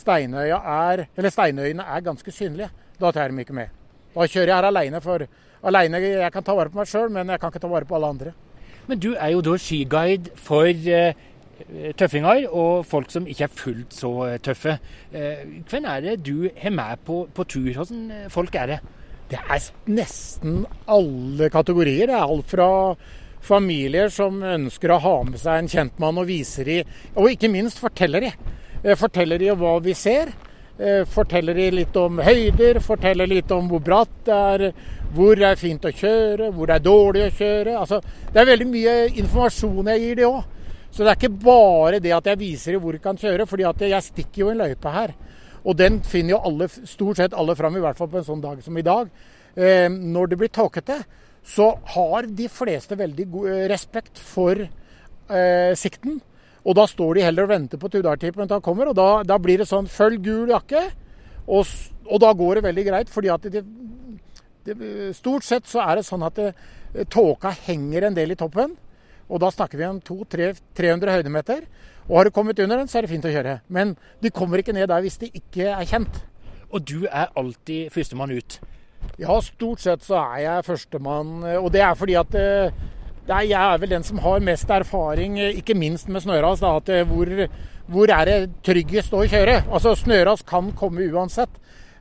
eller 0.06 1.30
steinøyene 1.30 1.82
er 1.82 2.00
ganske 2.06 2.32
synlige. 2.32 2.70
Da 3.00 3.10
tar 3.10 3.26
jeg 3.26 3.32
dem 3.32 3.42
ikke 3.42 3.56
med. 3.56 3.72
Da 4.14 4.26
kjører 4.26 4.46
jeg 4.46 4.56
her 4.56 4.68
alene. 4.68 5.00
For 5.00 5.26
alene, 5.66 6.00
jeg 6.00 6.32
kan 6.32 6.44
ta 6.46 6.54
vare 6.56 6.72
på 6.72 6.80
meg 6.80 6.88
sjøl, 6.88 7.10
men 7.12 7.28
jeg 7.32 7.40
kan 7.40 7.52
ikke 7.52 7.62
ta 7.62 7.70
vare 7.70 7.88
på 7.88 7.98
alle 7.98 8.14
andre. 8.14 8.32
Men 8.90 8.98
du 8.98 9.12
er 9.14 9.34
jo 9.34 9.42
da 9.44 9.56
skiguide 9.60 10.32
for 10.40 10.66
eh, 10.66 11.12
tøffinger 11.98 12.48
og 12.48 12.86
folk 12.88 13.12
som 13.12 13.28
ikke 13.28 13.46
er 13.46 13.54
fullt 13.54 13.94
så 13.94 14.10
eh, 14.26 14.38
tøffe. 14.42 14.78
Eh, 15.12 15.44
hvem 15.70 15.86
er 15.92 16.04
det 16.06 16.16
du 16.26 16.48
har 16.58 16.74
med 16.74 17.04
på, 17.06 17.22
på 17.34 17.46
tur? 17.46 17.70
Hvordan 17.76 18.30
folk 18.32 18.56
er 18.58 18.74
det? 18.74 18.80
Det 19.30 19.38
er 19.38 19.70
nesten 19.94 20.64
alle 20.90 21.50
kategorier. 21.54 22.10
Det 22.10 22.18
er 22.18 22.34
alt 22.34 22.50
fra 22.50 22.70
familier 23.40 24.10
som 24.12 24.42
ønsker 24.42 24.92
å 24.92 25.00
ha 25.04 25.16
med 25.28 25.38
seg 25.40 25.60
en 25.62 25.70
kjentmann 25.70 26.18
og 26.20 26.26
viser 26.28 26.68
i, 26.68 26.80
og 27.14 27.30
ikke 27.30 27.48
minst 27.52 27.78
forteller 27.80 28.26
de. 28.26 28.32
Forteller 28.98 29.40
de 29.40 29.54
hva 29.56 29.78
vi 29.84 29.94
ser. 29.96 30.32
Forteller 31.12 31.56
de 31.56 31.66
litt 31.78 31.96
om 32.00 32.18
høyder, 32.24 32.80
forteller 32.84 33.28
litt 33.28 33.50
om 33.52 33.66
hvor 33.68 33.82
bratt 33.84 34.12
det 34.26 34.36
er, 34.54 34.64
hvor 35.14 35.34
det 35.38 35.48
er 35.48 35.58
fint 35.58 35.84
å 35.84 35.92
kjøre, 35.94 36.50
hvor 36.54 36.70
det 36.70 36.76
er 36.78 36.86
dårlig 36.86 37.26
å 37.26 37.34
kjøre. 37.34 37.76
Altså, 37.80 38.00
det 38.30 38.40
er 38.40 38.50
veldig 38.52 38.68
mye 38.70 38.94
informasjon 39.22 39.90
jeg 39.92 40.04
gir 40.04 40.20
de 40.20 40.28
òg. 40.28 40.40
Så 40.90 41.04
det 41.04 41.12
er 41.12 41.18
ikke 41.18 41.42
bare 41.44 42.00
det 42.02 42.14
at 42.14 42.30
jeg 42.30 42.40
viser 42.40 42.74
dem 42.74 42.82
hvor 42.82 42.96
de 42.96 43.02
kan 43.02 43.18
kjøre, 43.18 43.46
fordi 43.46 43.66
at 43.68 43.84
jeg 43.86 44.06
stikker 44.08 44.44
jo 44.44 44.52
en 44.52 44.62
løype 44.62 44.94
her. 44.94 45.14
Og 45.60 45.76
den 45.76 46.00
finner 46.06 46.34
jo 46.34 46.42
alle, 46.48 46.68
stort 46.68 47.20
sett 47.20 47.36
alle 47.36 47.54
fram, 47.58 47.76
i 47.76 47.82
hvert 47.82 47.98
fall 47.98 48.10
på 48.10 48.20
en 48.20 48.26
sånn 48.26 48.42
dag 48.42 48.62
som 48.64 48.78
i 48.78 48.86
dag. 48.86 49.10
Eh, 49.54 49.88
når 49.90 50.32
det 50.32 50.40
blir 50.40 50.52
tåkete, 50.54 51.00
så 51.46 51.72
har 51.94 52.26
de 52.26 52.48
fleste 52.52 52.98
veldig 52.98 53.26
god 53.32 53.50
eh, 53.50 53.66
respekt 53.70 54.18
for 54.18 54.58
eh, 54.60 55.72
sikten. 55.78 56.20
Og 56.60 56.76
da 56.76 56.84
står 56.88 57.16
de 57.16 57.24
heller 57.24 57.46
og 57.46 57.52
venter 57.54 57.80
på 57.80 57.88
Tudartipen 57.92 58.46
til 58.46 58.58
han 58.58 58.64
kommer, 58.64 58.90
og 58.90 58.98
da, 58.98 59.22
da, 59.24 59.38
blir 59.40 59.62
det 59.62 59.68
sånn 59.68 59.88
følg 59.88 60.20
gul 60.24 60.52
jakke. 60.52 60.84
Og, 61.46 61.66
og, 62.06 62.18
da 62.22 62.32
går 62.36 62.58
det 62.58 62.66
veldig 62.68 62.84
greit, 62.86 63.12
fordi 63.12 63.30
at 63.32 63.46
det, 63.52 63.64
det, 64.64 64.76
stort 65.16 65.46
sett 65.46 65.68
så 65.68 65.82
er 65.84 65.98
det 65.98 66.06
sånn 66.06 66.24
at 66.26 66.38
det, 66.38 66.52
eh, 66.94 67.06
tåka 67.08 67.52
henger 67.66 68.08
en 68.08 68.16
del 68.16 68.34
i 68.34 68.38
toppen. 68.38 68.76
Og 69.30 69.40
da 69.40 69.50
snakker 69.50 69.78
vi 69.78 69.86
om 69.86 70.00
200-300 70.00 71.14
høydemeter. 71.14 71.64
Og 72.08 72.16
har 72.16 72.24
du 72.24 72.30
kommet 72.34 72.58
under 72.58 72.80
den, 72.80 72.88
så 72.88 72.98
er 72.98 73.06
det 73.06 73.12
fint 73.12 73.24
å 73.24 73.32
kjøre. 73.32 73.60
Men 73.68 73.96
de 74.20 74.30
kommer 74.34 74.58
ikke 74.58 74.74
ned 74.74 74.88
der 74.90 75.00
hvis 75.04 75.20
de 75.20 75.30
ikke 75.30 75.70
er 75.70 75.86
kjent. 75.86 76.24
Og 76.70 76.82
du 76.84 77.06
er 77.06 77.30
alltid 77.38 77.92
førstemann 77.94 78.34
ut? 78.34 78.58
Ja, 79.18 79.38
stort 79.40 79.80
sett 79.80 80.02
så 80.02 80.18
er 80.18 80.40
jeg 80.42 80.66
førstemann. 80.66 81.44
Og 81.62 81.70
det 81.72 81.84
er 81.86 81.94
fordi 81.94 82.18
at 82.18 82.34
eh, 82.34 82.74
er, 83.30 83.46
jeg 83.46 83.54
er 83.60 83.78
vel 83.78 83.94
den 83.94 84.02
som 84.02 84.18
har 84.18 84.42
mest 84.42 84.70
erfaring, 84.70 85.38
eh, 85.38 85.62
ikke 85.62 85.78
minst 85.78 86.10
med 86.10 86.26
snøras. 86.26 86.60
Da, 86.60 86.74
at 86.82 87.06
hvor, 87.06 87.30
hvor 87.86 88.10
er 88.10 88.26
det 88.26 88.38
tryggest 88.66 89.14
å 89.14 89.22
kjøre? 89.22 89.62
Altså 89.70 89.94
Snøras 89.94 90.42
kan 90.42 90.74
komme 90.74 91.06
uansett, 91.06 91.54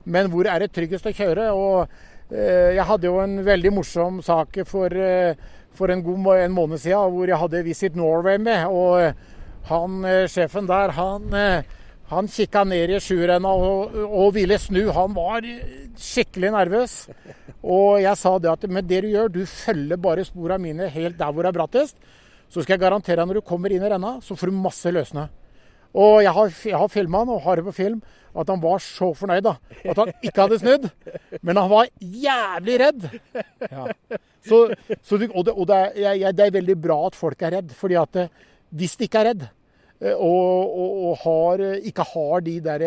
men 0.10 0.32
hvor 0.34 0.50
er 0.50 0.66
det 0.66 0.74
tryggest 0.74 1.06
å 1.06 1.14
kjøre? 1.14 1.52
Og 1.54 1.86
Eh, 1.86 2.09
jeg 2.30 2.86
hadde 2.86 3.10
jo 3.10 3.18
en 3.24 3.40
veldig 3.46 3.72
morsom 3.74 4.22
sak 4.22 4.60
for, 4.70 4.94
eh, 4.94 5.34
for 5.74 5.90
en 5.90 6.04
god 6.06 6.28
en 6.38 6.54
måned 6.54 6.78
siden 6.78 7.14
hvor 7.14 7.28
jeg 7.28 7.42
hadde 7.42 7.64
Visit 7.66 7.96
Norway 7.96 8.38
med. 8.38 8.68
Og 8.70 9.02
eh, 9.02 9.14
han, 9.70 10.04
sjefen 10.30 10.70
der, 10.70 10.94
han, 10.94 11.34
han 12.10 12.30
kikka 12.30 12.64
ned 12.66 12.94
i 12.96 13.02
sjurenna 13.02 13.50
og, 13.50 13.98
og, 14.06 14.34
ville 14.38 14.58
snu. 14.58 14.88
Han 14.94 15.14
var 15.18 15.46
skikkelig 15.98 16.54
nervøs. 16.54 16.96
Og 17.62 18.00
jeg 18.02 18.18
sa 18.18 18.38
det 18.40 18.54
at 18.54 18.70
med 18.70 18.88
det 18.90 19.04
du 19.04 19.12
gjør, 19.12 19.34
du 19.34 19.44
følger 19.46 19.98
bare 19.98 20.26
sporene 20.26 20.64
mine 20.64 20.90
helt 20.90 21.20
der 21.20 21.34
hvor 21.34 21.44
det 21.44 21.52
er 21.52 21.60
brattest. 21.60 21.98
så 22.50 22.64
skal 22.64 22.74
jeg 22.74 22.82
garantere 22.82 23.22
deg 23.22 23.28
når 23.28 23.42
du 23.42 23.46
kommer 23.46 23.70
inn 23.70 23.84
i 23.84 23.90
renna, 23.90 24.16
så 24.26 24.34
får 24.34 24.50
du 24.50 24.58
masse 24.58 24.90
løssnø. 24.90 25.28
Og 25.98 26.22
jeg 26.24 26.34
har, 26.36 26.56
jeg 26.70 26.78
har 26.78 26.92
filma 26.94 27.24
han 27.24 27.34
og 27.34 27.44
har 27.46 27.60
det 27.60 27.68
på 27.70 27.78
film 27.80 28.02
at 28.38 28.50
han 28.52 28.62
var 28.62 28.82
så 28.84 29.10
fornøyd 29.18 29.46
da, 29.46 29.56
at 29.84 29.98
han 29.98 30.12
ikke 30.22 30.44
hadde 30.44 30.60
snudd. 30.62 30.90
Men 31.42 31.58
han 31.58 31.70
var 31.72 31.90
jævlig 32.00 32.76
redd. 32.84 33.08
Ja. 33.66 33.88
Så, 34.46 34.60
så 35.04 35.18
og, 35.18 35.46
det, 35.46 35.54
og 35.54 35.66
det, 35.68 35.80
er, 35.98 36.32
det, 36.32 36.46
er, 36.46 36.54
veldig 36.56 36.76
bra 36.80 37.00
at 37.08 37.18
folk 37.18 37.42
er 37.44 37.58
redd, 37.58 37.74
fordi 37.76 37.98
at 38.00 38.20
eh, 38.22 38.30
hvis 38.70 38.96
de 39.00 39.10
ikke 39.10 39.24
er 39.24 39.28
redd, 39.32 39.48
eh, 40.00 40.14
og, 40.14 40.70
og, 40.70 40.94
og 41.10 41.18
har, 41.26 41.66
ikke 41.90 42.06
har 42.14 42.46
de, 42.46 42.54
der, 42.64 42.86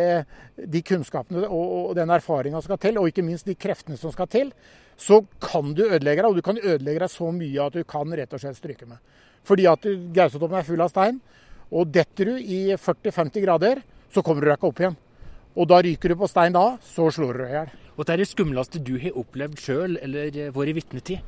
de 0.56 0.84
kunnskapene 0.86 1.44
og, 1.48 1.92
den 1.98 2.14
erfaringa 2.14 2.62
som 2.62 2.70
skal 2.70 2.80
til, 2.86 3.02
og 3.02 3.10
ikke 3.10 3.26
minst 3.26 3.50
de 3.50 3.58
kreftene 3.58 4.00
som 4.00 4.14
skal 4.14 4.30
til, 4.32 4.54
så 4.96 5.20
kan 5.42 5.74
du 5.74 5.84
ødelegge 5.88 6.22
deg. 6.22 6.30
Og 6.30 6.38
du 6.38 6.46
kan 6.46 6.60
ødelegge 6.62 7.02
deg 7.04 7.12
så 7.12 7.28
mye 7.34 7.66
at 7.66 7.76
du 7.76 7.84
kan 7.88 8.16
rett 8.16 8.32
og 8.32 8.42
slett 8.42 8.60
stryke 8.60 8.88
med. 8.88 9.02
Fordi 9.42 9.66
at 9.66 9.86
Gausetoppen 10.14 10.60
er 10.60 10.66
full 10.66 10.84
av 10.84 10.92
stein. 10.92 11.18
Og 11.72 11.88
detter 11.88 12.32
du 12.32 12.36
i 12.36 12.64
40-50 12.76 13.44
grader, 13.46 13.80
så 14.12 14.22
kommer 14.24 14.44
du 14.44 14.50
deg 14.50 14.58
ikke 14.58 14.68
opp 14.68 14.82
igjen. 14.82 14.98
Og 15.56 15.68
da 15.68 15.80
ryker 15.84 16.12
du 16.12 16.20
på 16.20 16.28
stein 16.28 16.54
da, 16.54 16.76
så 16.84 17.08
slår 17.12 17.32
du 17.32 17.44
deg 17.44 17.52
i 17.52 17.56
hjel. 17.56 17.72
Og 17.92 18.06
det 18.06 18.12
er 18.14 18.22
det 18.22 18.28
skumleste 18.30 18.80
du 18.80 18.94
har 19.00 19.18
opplevd 19.20 19.60
sjøl, 19.60 19.96
eller 20.04 20.52
vært 20.52 20.76
vitne 20.78 21.02
til? 21.04 21.20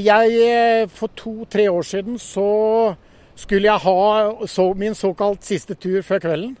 Jeg, 0.00 0.36
eh, 0.40 0.86
For 0.88 1.08
to-tre 1.14 1.68
år 1.68 1.82
siden 1.82 2.18
så 2.18 2.96
skulle 3.36 3.66
jeg 3.68 3.82
ha 3.82 4.46
så, 4.46 4.74
min 4.74 4.94
såkalt 4.94 5.42
siste 5.44 5.74
tur 5.74 6.02
før 6.02 6.22
kvelden. 6.22 6.56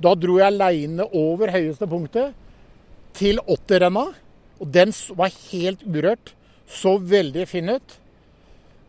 Da 0.00 0.14
dro 0.14 0.38
jeg 0.38 0.52
aleine 0.52 1.04
over 1.12 1.50
høyeste 1.50 1.88
punktet 1.88 2.34
til 3.16 3.40
åtterrenna. 3.40 4.12
Og 4.60 4.68
den 4.72 4.92
var 5.16 5.32
helt 5.50 5.82
urørt. 5.84 6.34
Så 6.68 6.98
veldig 6.98 7.48
fin 7.48 7.68
ut. 7.68 7.96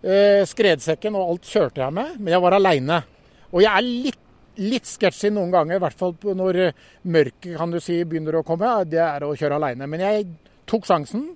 Eh, 0.04 0.44
skredsekken 0.46 1.16
og 1.16 1.30
alt 1.30 1.50
kjørte 1.50 1.82
jeg 1.82 1.94
med, 1.94 2.20
men 2.20 2.34
jeg 2.34 2.42
var 2.42 2.54
aleine. 2.54 3.02
Og 3.52 3.62
jeg 3.64 3.72
er 3.72 3.88
litt, 3.88 4.22
litt 4.62 4.88
sketsjy 4.88 5.32
noen 5.34 5.52
ganger, 5.54 5.78
i 5.78 5.84
hvert 5.84 6.00
fall 6.00 6.16
når 6.38 6.62
mørket 7.04 7.58
kan 7.60 7.74
du 7.74 7.80
si, 7.84 8.00
begynner 8.08 8.40
å 8.40 8.46
komme. 8.48 8.72
Det 8.90 9.02
er 9.04 9.26
å 9.28 9.36
kjøre 9.38 9.60
aleine. 9.60 9.88
Men 9.92 10.04
jeg 10.04 10.28
tok 10.70 10.88
sjansen. 10.88 11.30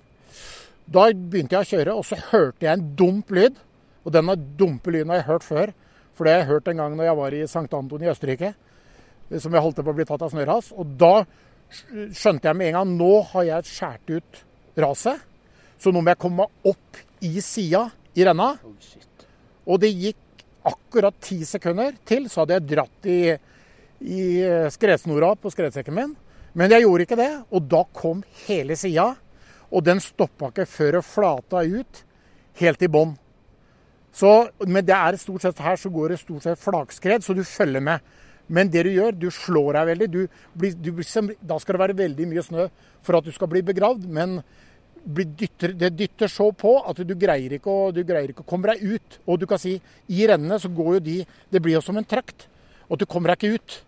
Da 0.86 1.08
begynte 1.10 1.56
jeg 1.56 1.66
å 1.66 1.70
kjøre, 1.74 1.96
og 1.98 2.06
så 2.06 2.18
hørte 2.30 2.66
jeg 2.66 2.72
en 2.72 2.92
dump 2.98 3.32
lyd. 3.34 3.58
Og 4.06 4.14
denne 4.14 4.36
dumpe 4.58 4.92
lyden 4.94 5.10
har 5.12 5.22
jeg 5.22 5.30
hørt 5.32 5.46
før. 5.46 5.72
For 6.16 6.24
det 6.24 6.32
har 6.32 6.44
jeg 6.44 6.52
hørt 6.52 6.70
en 6.70 6.80
gang 6.80 6.94
når 6.96 7.08
jeg 7.08 7.18
var 7.18 7.34
i 7.34 7.42
St. 7.44 7.66
Anton 7.76 8.04
i 8.04 8.10
Østerrike. 8.12 8.52
Som 9.42 9.56
jeg 9.56 9.64
holdt 9.64 9.82
på 9.82 9.92
å 9.92 9.96
bli 9.96 10.06
tatt 10.06 10.22
av 10.22 10.30
snørras. 10.32 10.70
Og 10.78 10.94
da 11.00 11.26
skjønte 11.66 12.46
jeg 12.46 12.56
med 12.56 12.70
en 12.70 12.78
gang 12.78 12.92
nå 13.00 13.10
har 13.32 13.48
jeg 13.50 13.68
skåret 13.72 14.14
ut 14.14 14.44
raset. 14.86 15.24
Så 15.82 15.92
nå 15.92 16.00
må 16.00 16.14
jeg 16.14 16.22
komme 16.22 16.46
meg 16.46 16.70
opp 16.70 17.02
i 17.26 17.34
sida 17.44 17.88
i 18.16 18.24
renna. 18.24 18.54
Og 19.66 19.82
det 19.82 19.90
gikk 19.90 20.22
akkurat 20.66 21.16
ti 21.22 21.40
sekunder 21.46 21.94
til, 22.08 22.30
så 22.30 22.42
hadde 22.42 22.58
jeg 22.58 22.68
dratt 22.72 23.08
i, 23.10 23.20
i 24.00 24.22
skredsnora 24.74 25.34
på 25.40 25.52
skredsekken 25.54 25.96
min. 25.96 26.16
Men 26.56 26.72
jeg 26.72 26.86
gjorde 26.86 27.04
ikke 27.04 27.20
det, 27.20 27.30
og 27.52 27.68
da 27.68 27.82
kom 27.96 28.22
hele 28.46 28.76
sida. 28.78 29.10
Og 29.70 29.84
den 29.84 30.00
stoppa 30.00 30.50
ikke 30.52 30.68
før 30.70 30.98
det 30.98 31.06
flata 31.06 31.62
ut 31.66 32.02
helt 32.60 32.84
i 32.84 32.90
bånn. 32.90 33.16
Men 34.64 34.84
det 34.86 34.96
er 34.96 35.18
stort 35.20 35.44
sett 35.44 35.60
her 35.60 35.76
så 35.76 35.90
går 35.92 36.14
det 36.14 36.22
stort 36.22 36.46
sett 36.46 36.62
flakskred, 36.62 37.24
så 37.24 37.36
du 37.36 37.44
følger 37.44 37.84
med. 37.84 38.14
Men 38.48 38.70
det 38.70 38.86
du 38.86 38.92
gjør, 38.94 39.12
du 39.12 39.26
slår 39.34 39.74
deg 39.76 39.88
veldig. 39.90 40.08
Du 40.08 40.20
blir, 40.54 40.76
du 40.78 40.92
da 41.42 41.58
skal 41.60 41.76
det 41.76 41.82
være 41.82 41.98
veldig 41.98 42.28
mye 42.30 42.44
snø 42.46 42.68
for 43.04 43.18
at 43.18 43.26
du 43.26 43.34
skal 43.34 43.50
bli 43.50 43.62
begravd. 43.66 44.06
Men 44.06 44.38
dytter, 45.06 45.72
det 45.78 45.92
dytter 45.94 46.30
så 46.30 46.48
på 46.52 46.72
at 46.82 46.98
du 47.06 47.14
greier, 47.18 47.56
ikke 47.58 47.70
å, 47.70 47.90
du 47.94 48.02
greier 48.06 48.32
ikke 48.32 48.42
å 48.42 48.48
komme 48.48 48.74
deg 48.74 48.96
ut. 48.96 49.18
Og 49.26 49.40
du 49.40 49.46
kan 49.48 49.60
si 49.62 49.76
i 50.10 50.26
rennene 50.28 50.58
så 50.62 50.70
går 50.72 50.96
jo 50.98 51.02
de 51.06 51.16
Det 51.50 51.62
blir 51.62 51.76
jo 51.76 51.84
som 51.84 51.96
en 51.96 52.04
trakt. 52.06 52.48
Og 52.90 52.98
du 52.98 53.06
kommer 53.06 53.32
deg 53.32 53.46
ikke 53.46 53.60
ut. 53.60 53.80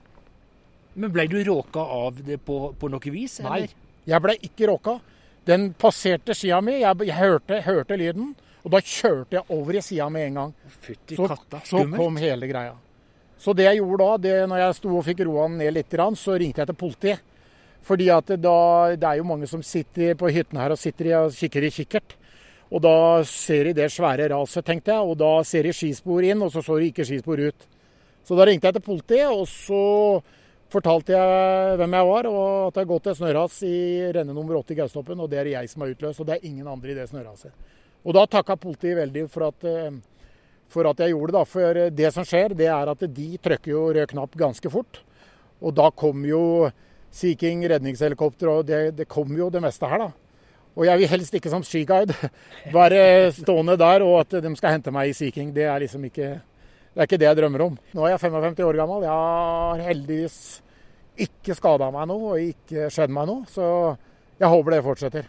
Men 0.98 1.12
ble 1.14 1.28
du 1.30 1.38
råka 1.46 1.80
av 1.80 2.18
det 2.26 2.40
på, 2.46 2.72
på 2.78 2.90
noe 2.90 3.14
vis? 3.14 3.38
Eller? 3.40 3.68
Nei, 3.68 4.02
jeg 4.08 4.24
ble 4.24 4.34
ikke 4.48 4.70
råka. 4.70 4.98
Den 5.48 5.72
passerte 5.78 6.34
skia 6.36 6.60
mi. 6.64 6.80
Jeg, 6.82 7.08
jeg 7.08 7.18
hørte, 7.18 7.62
hørte, 7.66 7.98
lyden. 7.98 8.34
Og 8.64 8.74
da 8.74 8.82
kjørte 8.82 9.38
jeg 9.38 9.46
over 9.54 9.78
i 9.78 9.82
sida 9.84 10.08
med 10.12 10.28
en 10.28 10.38
gang. 10.42 10.54
Fytti 10.82 11.18
katta, 11.18 11.62
så, 11.62 11.84
så 11.84 11.86
kom 11.94 12.18
hele 12.20 12.50
greia. 12.50 12.74
Så 13.38 13.54
det 13.54 13.68
jeg 13.68 13.78
gjorde 13.78 14.02
da, 14.02 14.16
det, 14.18 14.34
når 14.50 14.62
jeg 14.64 14.76
sto 14.80 14.94
og 14.98 15.04
fikk 15.06 15.22
roa 15.28 15.46
den 15.46 15.60
ned 15.62 15.76
litt, 15.76 15.94
så 16.18 16.34
ringte 16.40 16.64
jeg 16.64 16.70
til 16.72 16.78
politiet. 16.78 17.34
Fordi 17.86 18.08
at 18.12 18.32
da, 18.42 18.58
det 18.98 19.08
er 19.08 19.20
jo 19.20 19.28
mange 19.28 19.48
som 19.48 19.62
sitter 19.64 20.16
på 20.18 20.30
hyttene 20.32 20.60
her 20.60 20.74
og 20.74 20.80
sitter 20.80 21.12
og 21.22 21.36
kikker 21.36 21.68
i 21.68 21.72
kikkert. 21.72 22.16
Og 22.68 22.82
da 22.84 23.24
ser 23.24 23.70
de 23.70 23.78
det 23.78 23.88
svære 23.92 24.28
raset, 24.32 24.64
tenkte 24.66 24.92
jeg. 24.92 25.04
Og 25.04 25.16
da 25.20 25.30
ser 25.46 25.64
de 25.64 25.72
skispor 25.72 26.26
inn, 26.26 26.42
og 26.44 26.52
så 26.52 26.62
så 26.64 26.76
de 26.76 26.90
ikke 26.90 27.06
skispor 27.08 27.40
ut. 27.40 27.68
Så 28.28 28.36
da 28.36 28.44
ringte 28.44 28.68
jeg 28.68 28.76
til 28.76 28.84
politiet, 28.84 29.30
og 29.32 29.46
så 29.48 30.20
fortalte 30.68 31.14
jeg 31.14 31.78
hvem 31.80 31.94
jeg 31.96 32.08
var, 32.10 32.28
og 32.28 32.42
at 32.66 32.74
det 32.76 32.82
har 32.82 32.90
gått 32.90 33.08
et 33.08 33.16
snøras 33.16 33.56
i 33.64 33.78
renne 34.18 34.34
nummer 34.36 34.58
80 34.60 34.74
i 34.74 34.78
Gaustoppen, 34.82 35.22
og 35.24 35.30
det 35.32 35.40
er 35.40 35.52
jeg 35.54 35.70
som 35.72 35.84
har 35.84 35.94
utløst. 35.94 36.20
Og 36.20 36.28
det 36.28 36.36
er 36.36 36.48
ingen 36.50 36.68
andre 36.68 36.92
i 36.92 36.98
det 36.98 37.08
snøraset. 37.08 37.54
Og 38.04 38.14
da 38.14 38.26
takka 38.28 38.58
politiet 38.60 38.98
veldig 38.98 39.24
for 39.32 39.48
at, 39.48 39.64
eh, 39.64 39.96
for 40.68 40.90
at 40.90 41.00
jeg 41.00 41.14
gjorde 41.14 41.32
det. 41.32 41.38
da, 41.38 41.44
For 41.44 41.90
det 41.90 42.12
som 42.12 42.24
skjer, 42.24 42.54
det 42.54 42.68
er 42.68 42.92
at 42.92 42.98
de 43.00 43.28
trykker 43.38 43.72
jo 43.72 43.88
rød 43.96 44.08
knapp 44.12 44.36
ganske 44.36 44.70
fort. 44.70 45.00
Og 45.62 45.74
da 45.74 45.90
kommer 45.90 46.28
jo 46.28 46.70
Sea 47.10 47.36
King 47.38 47.64
redningshelikopter, 47.70 48.50
og 48.52 48.66
det, 48.68 48.96
det 48.98 49.08
kommer 49.08 49.38
jo 49.38 49.50
det 49.52 49.62
meste 49.64 49.88
her, 49.88 50.04
da. 50.06 50.10
Og 50.78 50.86
jeg 50.86 51.00
vil 51.00 51.10
helst 51.10 51.34
ikke 51.34 51.50
som 51.50 51.64
skiguide 51.66 52.14
være 52.70 53.00
stående 53.40 53.74
der 53.80 54.04
og 54.06 54.20
at 54.20 54.36
de 54.44 54.52
skal 54.58 54.76
hente 54.76 54.92
meg 54.94 55.10
i 55.10 55.16
Sea 55.16 55.34
King. 55.34 55.50
Det 55.56 55.66
er 55.66 55.82
liksom 55.82 56.04
ikke 56.06 56.36
det 56.98 57.02
er 57.02 57.06
ikke 57.06 57.18
det 57.20 57.26
jeg 57.28 57.38
drømmer 57.38 57.62
om. 57.62 57.74
Nå 57.94 58.04
er 58.04 58.14
jeg 58.14 58.20
55 58.24 58.62
år 58.66 58.78
gammel. 58.80 59.04
Jeg 59.06 59.14
har 59.14 59.82
heldigvis 59.86 60.38
ikke 61.22 61.54
skada 61.54 61.90
meg 61.94 62.08
noe 62.10 62.32
og 62.32 62.40
ikke 62.42 62.88
skjedd 62.90 63.12
meg 63.14 63.28
noe. 63.30 63.44
Så 63.50 63.66
jeg 64.38 64.50
håper 64.50 64.74
det 64.74 64.80
fortsetter. 64.86 65.28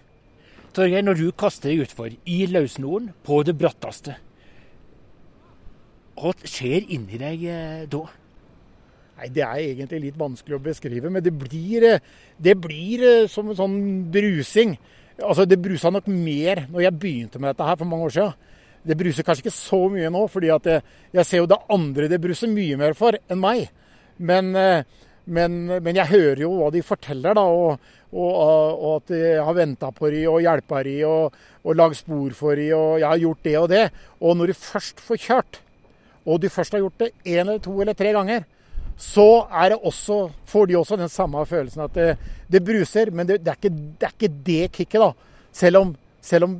Torgeir, 0.74 1.06
når 1.06 1.18
du 1.18 1.28
kaster 1.38 1.70
deg 1.70 1.84
utfor 1.86 2.14
i 2.14 2.40
løssnoren 2.50 3.12
på 3.26 3.42
det 3.46 3.56
bratteste, 3.58 4.16
hva 6.20 6.34
skjer 6.42 6.90
inni 6.94 7.18
deg 7.22 7.46
eh, 7.48 7.86
da? 7.90 8.04
Nei, 9.20 9.28
Det 9.36 9.44
er 9.44 9.60
egentlig 9.60 10.00
litt 10.06 10.20
vanskelig 10.20 10.56
å 10.56 10.64
beskrive, 10.64 11.10
men 11.12 11.24
det 11.24 11.34
blir, 11.36 11.84
eh, 11.84 12.00
det 12.40 12.56
blir 12.56 13.04
eh, 13.04 13.28
som 13.28 13.50
en 13.50 13.58
sånn 13.58 14.12
brusing. 14.12 14.78
Altså, 15.20 15.46
Det 15.46 15.60
brusa 15.60 15.92
nok 15.92 16.08
mer 16.08 16.68
når 16.70 16.82
jeg 16.82 17.00
begynte 17.00 17.40
med 17.40 17.50
dette 17.50 17.68
her 17.68 17.76
for 17.76 17.86
mange 17.86 18.06
år 18.06 18.16
siden. 18.16 18.34
Det 18.88 18.96
bruser 18.96 19.24
kanskje 19.24 19.44
ikke 19.44 19.52
så 19.52 19.90
mye 19.92 20.10
nå, 20.10 20.28
fordi 20.32 20.48
jeg, 20.48 20.82
jeg, 21.12 21.26
ser 21.26 21.38
jo 21.40 21.46
det 21.52 21.60
andre 21.70 22.08
det 22.08 22.22
bruser 22.22 22.48
mye 22.48 22.78
mer 22.78 22.94
for 22.94 23.12
enn 23.12 23.40
meg. 23.40 23.70
Men, 24.20 24.56
eh, 24.56 24.84
men, 25.26 25.66
men 25.84 25.96
jeg 25.96 26.08
hører 26.08 26.40
jo 26.40 26.54
hva 26.56 26.70
de 26.72 26.82
forteller, 26.82 27.36
da. 27.36 27.44
Og, 27.44 27.80
og, 28.14 28.80
og 28.80 28.94
at 29.02 29.12
jeg 29.12 29.44
har 29.44 29.54
venta 29.54 29.92
på 29.92 30.10
de 30.10 30.24
og 30.28 30.40
hjelpa 30.42 30.84
de 30.84 31.04
og, 31.06 31.36
og 31.66 31.76
lagd 31.76 32.00
spor 32.00 32.32
for 32.34 32.56
de, 32.56 32.72
og 32.74 33.02
jeg 33.02 33.10
har 33.10 33.20
gjort 33.20 33.44
det 33.44 33.58
og 33.60 33.68
det. 33.70 33.84
Og 34.22 34.38
når 34.38 34.48
du 34.48 34.54
først 34.54 35.04
får 35.04 35.20
kjørt, 35.28 35.60
og 36.26 36.40
du 36.40 36.48
først 36.50 36.72
har 36.72 36.80
gjort 36.80 37.04
det 37.04 37.12
én 37.26 37.44
eller 37.44 37.60
to 37.60 37.76
eller 37.82 37.94
tre 37.94 38.14
ganger, 38.16 38.48
så 39.00 39.48
er 39.48 39.72
det 39.72 39.80
også, 39.88 40.18
får 40.46 40.66
de 40.68 40.76
også 40.76 40.98
den 41.00 41.10
samme 41.12 41.46
følelsen 41.48 41.86
at 41.86 41.96
det, 41.96 42.10
det 42.52 42.60
bruser. 42.66 43.12
Men 43.16 43.28
det, 43.28 43.40
det, 43.46 43.54
er 43.54 43.60
ikke, 43.62 43.72
det, 43.72 44.08
er 44.08 44.16
ikke, 44.18 44.34
det 44.46 44.72
kicket, 44.76 45.00
da. 45.00 45.38
Selv 45.56 45.80
om, 45.80 45.94
selv 46.22 46.50
om 46.50 46.58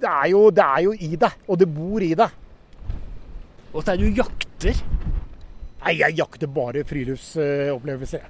det, 0.00 0.08
er 0.08 0.30
jo, 0.32 0.48
det 0.50 0.64
er 0.64 0.80
jo 0.86 0.94
i 0.96 1.10
deg, 1.20 1.36
og 1.46 1.60
det 1.60 1.68
bor 1.74 2.00
i 2.00 2.14
deg. 2.16 2.40
Og 3.74 3.84
så 3.84 3.92
er 3.92 4.00
du 4.00 4.08
jakter? 4.08 4.80
Nei, 5.84 5.98
jeg 6.00 6.16
jakter 6.16 6.48
bare 6.50 6.86
friluftsopplevelser. 6.88 8.24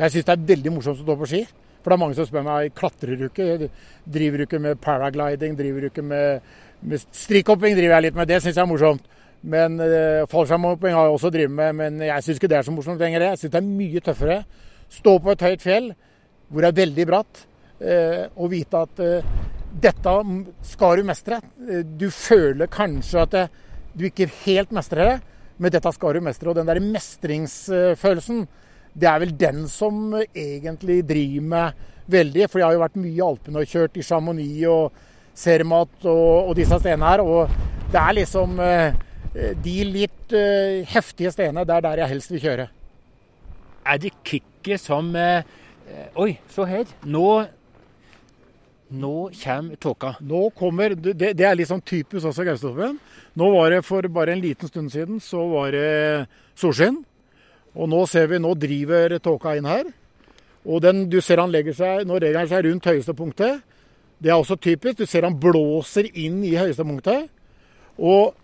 Jeg 0.00 0.10
syns 0.10 0.26
det 0.26 0.34
er 0.34 0.46
veldig 0.50 0.74
morsomt 0.74 0.98
å 0.98 1.06
stå 1.06 1.18
på 1.20 1.30
ski. 1.30 1.44
For 1.82 1.90
det 1.90 1.96
er 1.96 2.02
mange 2.02 2.18
som 2.18 2.26
spør 2.26 2.46
meg 2.46 2.74
klatrer 2.78 3.18
du 3.18 3.28
ikke, 3.28 3.68
driver 4.10 4.42
du 4.42 4.46
ikke 4.46 4.62
med 4.62 4.82
paragliding, 4.82 5.54
driver 5.58 5.82
du 5.82 5.90
ikke 5.90 6.04
med, 6.06 6.52
med 6.82 7.02
strikkhopping, 7.14 7.74
driver 7.78 7.96
jeg 7.96 8.08
litt 8.08 8.18
med. 8.18 8.30
Det 8.30 8.42
syns 8.42 8.58
jeg 8.58 8.64
er 8.64 8.70
morsomt. 8.70 9.06
Men 9.42 9.80
eh, 9.82 10.22
fallskjermhopping 10.30 10.94
har 10.94 11.08
jeg 11.08 11.16
også 11.16 11.30
drevet 11.34 11.54
med, 11.54 11.78
men 11.78 12.02
jeg 12.06 12.22
syns 12.22 12.38
ikke 12.38 12.50
det 12.50 12.60
er 12.60 12.66
så 12.66 12.74
morsomt 12.74 13.00
lenger. 13.02 13.24
Jeg 13.32 13.40
syns 13.40 13.54
det 13.54 13.60
er 13.62 13.72
mye 13.80 14.02
tøffere. 14.04 14.38
Stå 14.92 15.16
på 15.18 15.32
et 15.32 15.46
høyt 15.48 15.64
fjell 15.64 15.92
hvor 16.52 16.62
det 16.62 16.68
er 16.68 16.80
veldig 16.82 17.04
bratt, 17.08 17.38
eh, 17.80 18.24
og 18.36 18.50
vite 18.52 18.80
at 18.84 18.98
eh, 19.00 19.28
dette 19.82 20.16
skal 20.68 21.00
du 21.00 21.06
mestre. 21.08 21.40
Du 21.96 22.10
føler 22.12 22.68
kanskje 22.70 23.22
at 23.22 23.32
det, 23.32 23.46
du 23.96 24.04
ikke 24.08 24.28
helt 24.44 24.74
mestrer 24.76 25.08
det, 25.08 25.14
men 25.56 25.72
dette 25.72 25.94
skal 25.96 26.18
du 26.18 26.26
mestre. 26.26 26.52
Og 26.52 26.58
den 26.58 26.68
der 26.68 26.82
mestringsfølelsen, 26.84 28.44
det 28.92 29.08
er 29.08 29.22
vel 29.24 29.32
den 29.40 29.64
som 29.72 30.12
egentlig 30.20 31.00
driver 31.08 31.48
meg 31.54 31.88
veldig. 32.12 32.44
For 32.50 32.60
jeg 32.60 32.68
har 32.68 32.76
jo 32.76 32.84
vært 32.84 33.00
mye 33.00 33.16
i 33.16 33.24
Alpene 33.24 33.64
og 33.64 33.72
kjørt 33.72 33.96
i 33.96 34.04
Chamonix 34.04 34.68
og 34.68 35.08
Cermat 35.32 36.04
og, 36.04 36.50
og 36.50 36.54
disse 36.58 36.78
stedene 36.82 37.14
her. 37.14 37.24
Og 37.24 37.88
det 37.92 38.00
er 38.02 38.20
liksom 38.20 38.60
Eh, 38.60 38.92
de 39.34 39.74
litt 39.88 40.36
uh, 40.36 40.82
heftige 40.92 41.32
stedene, 41.32 41.64
det 41.64 41.76
er 41.76 41.84
der 41.86 42.04
jeg 42.04 42.12
helst 42.14 42.32
vil 42.34 42.42
kjøre. 42.42 42.68
Er 43.88 44.00
det 44.02 44.12
kicket 44.24 44.80
som 44.82 45.10
uh, 45.16 45.42
Oi, 46.20 46.36
se 46.48 46.64
her. 46.64 46.88
Nå, 47.04 47.26
Nå 48.92 49.30
kommer 49.32 49.76
tåka. 49.80 50.14
Nå 50.20 50.50
kommer, 50.56 50.94
det, 50.94 51.32
det 51.36 51.46
er 51.48 51.56
litt 51.56 51.70
sånn 51.70 51.84
typisk 51.84 52.28
også 52.28 52.44
Gaustatoppen. 52.44 52.98
Nå 53.40 53.48
var 53.54 53.72
det 53.72 53.80
for 53.86 54.04
bare 54.12 54.34
en 54.34 54.42
liten 54.44 54.68
stund 54.68 54.92
siden 54.92 55.20
så 55.24 55.46
var 55.48 55.72
det 55.72 56.28
solskinn. 56.60 56.98
Og 57.72 57.88
nå 57.88 58.02
ser 58.10 58.28
vi, 58.28 58.40
nå 58.42 58.52
driver 58.60 59.16
tåka 59.24 59.56
inn 59.56 59.68
her. 59.68 59.88
Og 60.68 60.82
den, 60.84 61.06
du 61.10 61.20
ser 61.24 61.40
han 61.40 61.52
legger 61.52 61.76
seg, 61.76 62.04
nå 62.06 62.20
legger 62.20 62.42
han 62.42 62.50
seg 62.50 62.66
rundt 62.66 62.90
høyeste 62.90 63.16
punktet. 63.16 63.62
Det 64.22 64.30
er 64.30 64.36
også 64.36 64.58
typisk. 64.60 65.00
Du 65.00 65.08
ser 65.08 65.24
han 65.26 65.38
blåser 65.40 66.10
inn 66.12 66.42
i 66.44 66.52
høyeste 66.58 66.84
punktet. 66.86 67.30
Og 67.96 68.36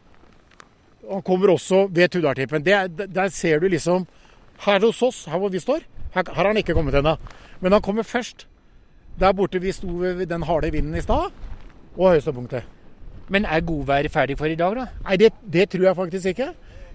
han 1.13 1.23
kommer 1.23 1.53
også 1.55 1.87
ved 1.91 2.09
Tudartippen. 2.09 2.65
Der, 2.65 3.29
ser 3.29 3.59
du 3.59 3.69
liksom 3.69 4.07
Her 4.59 4.81
hos 4.81 5.03
oss, 5.03 5.25
her 5.25 5.39
hvor 5.39 5.49
vi 5.49 5.59
står, 5.59 5.85
her, 6.15 6.23
her 6.27 6.35
har 6.35 6.47
han 6.47 6.57
ikke 6.57 6.75
kommet 6.75 6.95
ennå. 6.99 7.17
Men 7.61 7.73
han 7.73 7.83
kommer 7.83 8.03
først. 8.03 8.49
Der 9.21 9.33
borte 9.33 9.61
vi 9.61 9.73
sto 9.73 9.87
ved 9.87 10.27
den 10.27 10.43
harde 10.43 10.73
vinden 10.73 10.95
i 10.95 11.01
stad, 11.01 11.31
og 11.97 12.11
høyeste 12.11 12.33
punktet. 12.33 12.65
Men 13.29 13.45
er 13.45 13.61
godvær 13.61 14.09
ferdig 14.11 14.39
for 14.39 14.47
i 14.47 14.57
dag, 14.59 14.75
da? 14.75 14.87
Nei, 15.05 15.17
det, 15.17 15.33
det 15.53 15.69
tror 15.71 15.85
jeg 15.85 15.97
faktisk 15.97 16.27
ikke. 16.27 16.49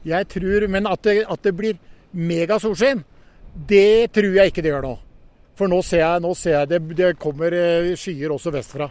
Jeg 0.06 0.28
tror, 0.28 0.68
Men 0.68 0.88
at 0.88 1.04
det, 1.04 1.26
at 1.30 1.44
det 1.44 1.56
blir 1.58 1.80
mega 2.12 2.60
solskinn, 2.60 3.04
det 3.70 4.12
tror 4.12 4.36
jeg 4.36 4.52
ikke 4.52 4.62
det 4.62 4.72
gjør 4.72 4.88
nå. 4.88 4.96
For 5.56 5.70
nå 5.70 5.82
ser 5.86 6.02
jeg, 6.02 6.22
nå 6.24 6.34
ser 6.34 6.58
jeg 6.60 6.70
det, 6.70 6.98
det 6.98 7.20
kommer 7.20 7.54
eh, 7.54 7.94
skyer 7.96 8.34
også 8.34 8.52
vestfra. 8.52 8.90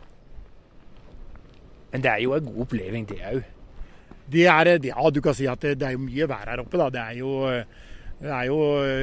Men 1.93 2.03
det 2.03 2.11
er 2.11 2.23
jo 2.23 2.35
en 2.35 2.47
god 2.47 2.61
oppleving, 2.65 3.09
det 3.09 3.19
òg. 3.21 3.43
Det 4.31 4.47
er, 4.47 4.71
ja, 4.87 5.11
du 5.11 5.21
kan 5.25 5.35
si 5.37 5.49
at 5.51 5.65
det, 5.65 5.77
det 5.81 5.89
er 5.89 6.01
mye 6.01 6.29
vær 6.31 6.51
her 6.53 6.63
oppe. 6.63 6.79
da. 6.79 6.89
Det 6.93 7.03
er 7.03 7.19
jo, 7.19 7.33
det 8.23 8.31
er 8.31 8.49
jo 8.49 8.59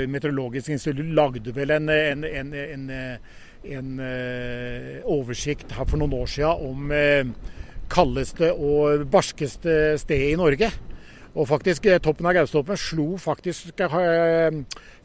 Meteorologisk 0.09 0.71
institutt 0.73 1.13
lagde 1.15 1.53
vel 1.55 1.75
en, 1.75 1.89
en, 1.89 2.23
en, 2.23 2.53
en, 2.63 2.89
en 3.75 3.89
oversikt 5.03 5.75
her 5.75 5.89
for 5.89 5.99
noen 5.99 6.15
år 6.21 6.31
siden 6.31 6.69
om 6.69 7.33
kaldeste 7.89 8.53
og 8.53 9.05
barskeste 9.11 9.97
stedet 9.99 10.33
i 10.33 10.39
Norge. 10.39 10.71
Og 11.37 11.45
faktisk 11.49 11.85
toppen 12.01 12.25
av 12.25 12.39
Gaustoppen 12.39 12.79
slo 12.79 13.13
faktisk 13.21 13.75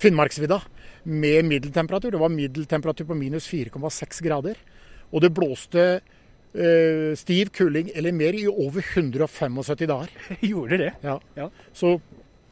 Finnmarksvidda 0.00 0.60
med 1.04 1.44
middeltemperatur. 1.50 2.14
Det 2.14 2.20
var 2.20 2.32
middeltemperatur 2.32 3.10
på 3.10 3.18
minus 3.18 3.48
4,6 3.50 4.22
grader. 4.24 4.56
Og 5.12 5.20
det 5.22 5.34
blåste 5.36 6.00
uh, 6.54 7.12
stiv 7.18 7.52
kuling 7.54 7.90
eller 7.94 8.14
mer 8.16 8.36
i 8.38 8.46
over 8.48 8.84
175 8.94 9.86
dager. 9.90 10.10
Gjorde 10.40 10.80
det? 10.80 10.92
Ja. 11.04 11.18
ja. 11.36 11.50
Så, 11.72 11.98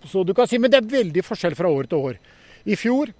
så, 0.04 0.24
du 0.24 0.34
kan 0.34 0.48
si, 0.50 0.58
Men 0.58 0.72
det 0.72 0.82
er 0.82 0.94
veldig 0.98 1.24
forskjell 1.26 1.58
fra 1.58 1.70
år 1.70 1.90
til 1.90 2.10
år. 2.10 2.22
I 2.64 2.78
fjor 2.78 3.12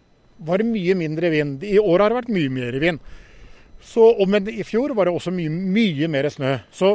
var 0.42 0.62
det 0.62 0.70
mye 0.70 0.94
mindre 0.98 1.30
vind. 1.30 1.62
I 1.64 1.78
år 1.78 2.02
har 2.02 2.12
det 2.12 2.20
vært 2.22 2.34
mye 2.34 2.52
mer 2.52 2.78
vind. 2.82 3.02
Så, 3.82 4.04
men 4.30 4.46
i 4.50 4.62
fjor 4.66 4.94
var 4.94 5.08
det 5.08 5.14
også 5.14 5.32
mye, 5.34 5.50
mye 5.50 6.08
mer 6.10 6.28
snø. 6.30 6.54
Så, 6.74 6.94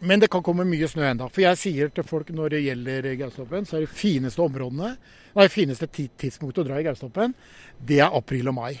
men 0.00 0.20
det 0.20 0.30
kan 0.32 0.42
komme 0.44 0.64
mye 0.64 0.88
snø 0.88 1.04
enda. 1.10 1.28
For 1.28 1.44
jeg 1.44 1.60
sier 1.60 1.90
til 1.92 2.06
folk 2.08 2.30
når 2.32 2.54
det 2.54 2.62
gjelder 2.64 3.08
Gaustoppen, 3.20 3.68
så 3.68 3.76
er 3.76 3.84
det 3.84 3.92
fineste 3.92 4.40
områdene, 4.44 4.94
nei, 5.36 5.48
fineste 5.52 5.88
tidspunktet 5.92 6.62
å 6.64 6.68
dra 6.70 6.80
i 6.80 6.86
Gaustoppen, 6.86 7.34
det 7.76 8.00
er 8.00 8.16
april 8.16 8.48
og 8.52 8.56
mai. 8.56 8.72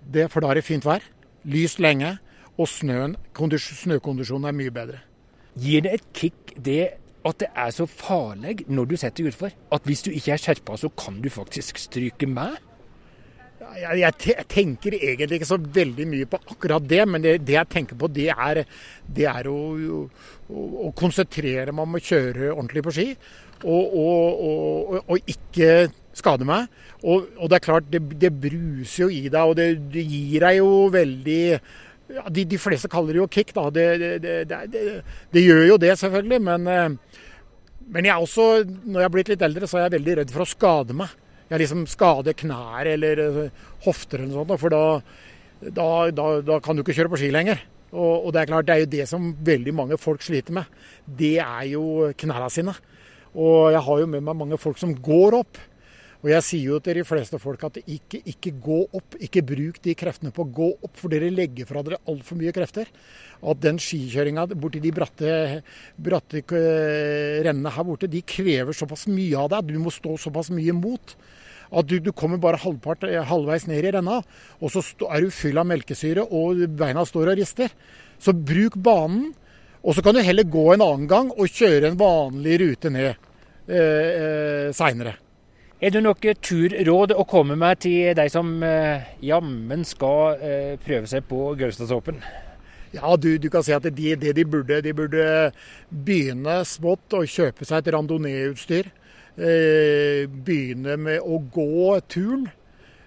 Det, 0.00 0.28
for 0.30 0.42
da 0.42 0.52
er 0.52 0.60
det 0.60 0.66
fint 0.66 0.86
vær. 0.86 1.02
Lyst 1.50 1.82
lenge. 1.82 2.14
Og 2.60 2.68
snøen, 2.68 3.16
snøkondisjonen 3.36 4.50
er 4.50 4.56
mye 4.56 4.72
bedre. 4.74 5.04
Gir 5.56 5.86
det 5.86 5.94
et 5.96 6.10
kick 6.14 6.52
det 6.60 6.82
at 7.26 7.36
det 7.42 7.50
er 7.52 7.70
så 7.74 7.84
farlig 7.88 8.64
når 8.68 8.88
du 8.90 8.96
setter 9.00 9.28
utfor? 9.28 9.52
At 9.72 9.86
hvis 9.88 10.02
du 10.06 10.10
ikke 10.10 10.34
er 10.34 10.40
skjerpa, 10.40 10.76
så 10.80 10.88
kan 10.88 11.20
du 11.20 11.28
faktisk 11.32 11.78
stryke 11.80 12.28
med? 12.28 12.56
Jeg, 13.76 14.00
jeg, 14.00 14.44
tenker 14.48 14.96
egentlig 14.96 15.36
ikke 15.38 15.46
så 15.50 15.58
veldig 15.60 16.06
mye 16.08 16.26
på 16.26 16.40
akkurat 16.48 16.86
det, 16.90 17.02
men 17.08 17.22
det, 17.22 17.34
det 17.46 17.54
jeg 17.54 17.70
tenker 17.70 17.98
på, 18.00 18.08
det 18.10 18.30
er, 18.32 18.62
det 19.06 19.26
er 19.30 19.46
å, 19.50 19.58
å, 19.76 20.64
å, 20.88 20.90
konsentrere 20.96 21.70
meg 21.70 21.84
om 21.84 21.98
å 21.98 22.02
kjøre 22.02 22.48
ordentlig 22.54 22.82
på 22.86 22.94
ski. 22.96 23.06
Og, 23.60 23.94
og, 24.00 24.96
og 25.04 25.28
ikke 25.28 25.90
skade 26.16 26.48
meg. 26.48 26.72
Og, 27.04 27.28
det 27.44 27.60
er 27.60 27.64
klart, 27.64 27.92
det, 27.92 28.00
det, 28.20 28.32
bruser 28.32 29.04
jo 29.04 29.10
i 29.12 29.28
deg, 29.28 29.40
og 29.44 29.56
det, 29.60 29.68
gir 30.02 30.46
deg 30.46 30.58
jo 30.58 30.72
veldig 30.96 31.42
ja, 32.16 32.26
de, 32.28 32.44
de, 32.50 32.58
fleste 32.60 32.90
kaller 32.90 33.16
det 33.16 33.22
jo 33.22 33.30
kick, 33.30 33.54
da. 33.56 33.68
Det, 33.70 35.40
gjør 35.42 35.64
jo 35.68 35.80
det, 35.80 35.94
selvfølgelig. 36.00 36.40
Men, 36.46 36.96
men 37.90 38.08
jeg 38.08 38.28
også, 38.28 38.50
når 38.66 39.02
jeg 39.02 39.08
er 39.08 39.14
blitt 39.16 39.32
litt 39.34 39.44
eldre, 39.46 39.70
så 39.70 39.78
er 39.78 39.88
jeg 39.88 39.98
veldig 39.98 40.16
redd 40.20 40.34
for 40.34 40.44
å 40.44 40.50
skade 40.50 40.96
meg 40.96 41.18
jeg 41.50 41.64
liksom 41.64 41.82
skader 41.90 42.36
knær 42.38 42.88
eller 42.92 43.20
eh, 43.24 43.66
hofter 43.86 44.22
eller 44.22 44.30
noe 44.30 44.44
sånt. 44.44 44.60
For 44.62 44.72
da, 44.72 44.82
da, 45.66 45.88
da, 46.14 46.26
da, 46.46 46.58
kan 46.62 46.78
du 46.78 46.84
ikke 46.84 46.94
kjøre 46.94 47.12
på 47.12 47.20
ski 47.24 47.32
lenger. 47.34 47.64
Og, 47.90 48.12
og, 48.12 48.28
det 48.34 48.42
er 48.42 48.50
klart, 48.52 48.68
det 48.68 48.76
er 48.76 48.84
jo 48.84 48.92
det 48.92 49.06
som 49.10 49.32
veldig 49.46 49.74
mange 49.74 49.98
folk 49.98 50.22
sliter 50.22 50.54
med. 50.60 50.70
Det 51.04 51.36
er 51.42 51.64
jo 51.72 52.12
knærne 52.22 52.50
sine. 52.54 52.76
Og 53.34 53.72
jeg 53.74 53.82
har 53.86 54.02
jo 54.02 54.10
med 54.10 54.22
meg 54.26 54.38
mange 54.38 54.58
folk 54.62 54.78
som 54.78 54.94
går 54.94 55.40
opp. 55.40 55.58
Og 56.20 56.28
jeg 56.28 56.44
sier 56.44 56.74
jo 56.74 56.78
til 56.84 56.98
de 57.00 57.04
fleste 57.08 57.38
folk 57.40 57.62
at 57.64 57.78
ikke, 57.80 58.20
ikke 58.28 58.52
gå 58.60 58.78
opp. 58.96 59.16
Ikke 59.24 59.42
bruk 59.46 59.78
de 59.84 59.94
kreftene 59.96 60.32
på 60.36 60.44
å 60.44 60.52
gå 60.60 60.68
opp, 60.76 60.92
for 61.00 61.12
dere 61.12 61.30
legger 61.32 61.68
fra 61.68 61.80
dere 61.86 62.00
altfor 62.12 62.36
mye 62.36 62.52
krefter. 62.52 62.90
At 63.40 63.62
den 63.64 63.80
skikjøringa 63.80 64.44
borti 64.52 64.82
de 64.84 64.92
bratte, 64.92 65.30
bratte 65.96 66.42
eh, 66.44 67.40
rennene 67.46 67.72
her 67.72 67.86
borte, 67.88 68.10
de 68.12 68.20
krever 68.20 68.76
såpass 68.76 69.06
mye 69.08 69.38
av 69.40 69.48
deg. 69.54 69.72
Du 69.72 69.80
må 69.80 69.92
stå 69.94 70.18
såpass 70.20 70.52
mye 70.52 70.74
imot 70.74 71.16
at 71.70 71.86
du, 71.86 71.96
du 72.02 72.10
kommer 72.12 72.40
bare 72.42 72.60
halvpart, 72.60 73.06
eh, 73.08 73.24
halvveis 73.24 73.64
ned 73.70 73.80
i 73.80 73.94
renna, 73.96 74.18
og 74.60 74.74
så 74.74 74.82
er 75.08 75.24
du 75.24 75.32
full 75.32 75.60
av 75.60 75.68
melkesyre 75.70 76.26
og 76.26 76.64
beina 76.76 77.06
står 77.06 77.32
og 77.32 77.40
rister. 77.40 77.72
Så 78.20 78.34
bruk 78.36 78.76
banen, 78.76 79.30
og 79.80 79.96
så 79.96 80.04
kan 80.04 80.18
du 80.18 80.20
heller 80.26 80.44
gå 80.44 80.66
en 80.74 80.84
annen 80.84 81.08
gang 81.08 81.32
og 81.32 81.48
kjøre 81.48 81.88
en 81.88 82.00
vanlig 82.00 82.60
rute 82.60 82.92
ned 82.92 83.12
eh, 83.14 83.80
eh, 83.80 84.68
seinere. 84.76 85.16
Er 85.80 85.94
det 85.94 86.02
noe 86.04 86.32
turråd 86.44 87.14
å 87.16 87.24
komme 87.24 87.54
med 87.56 87.78
til 87.80 88.10
de 88.12 88.26
som 88.28 88.50
eh, 88.60 89.06
jammen 89.24 89.80
skal 89.88 90.42
eh, 90.44 90.74
prøve 90.84 91.08
seg 91.08 91.24
på 91.24 91.54
Gaustatoppen? 91.56 92.18
Ja, 92.92 93.14
du, 93.16 93.30
du, 93.40 93.46
kan 93.48 93.64
si 93.64 93.72
at 93.72 93.86
det, 93.88 94.18
det 94.20 94.34
de 94.36 94.44
burde, 94.44 94.82
de 94.84 94.92
burde 94.92 95.24
begynne 95.88 96.58
smått 96.68 97.16
og 97.16 97.32
kjøpe 97.32 97.64
seg 97.64 97.80
et 97.80 97.88
randonee-utstyr. 97.94 98.90
Eh, 99.40 100.28
begynne 100.28 100.98
med 101.00 101.24
å 101.24 101.40
gå 101.48 101.96
turen. 102.12 102.50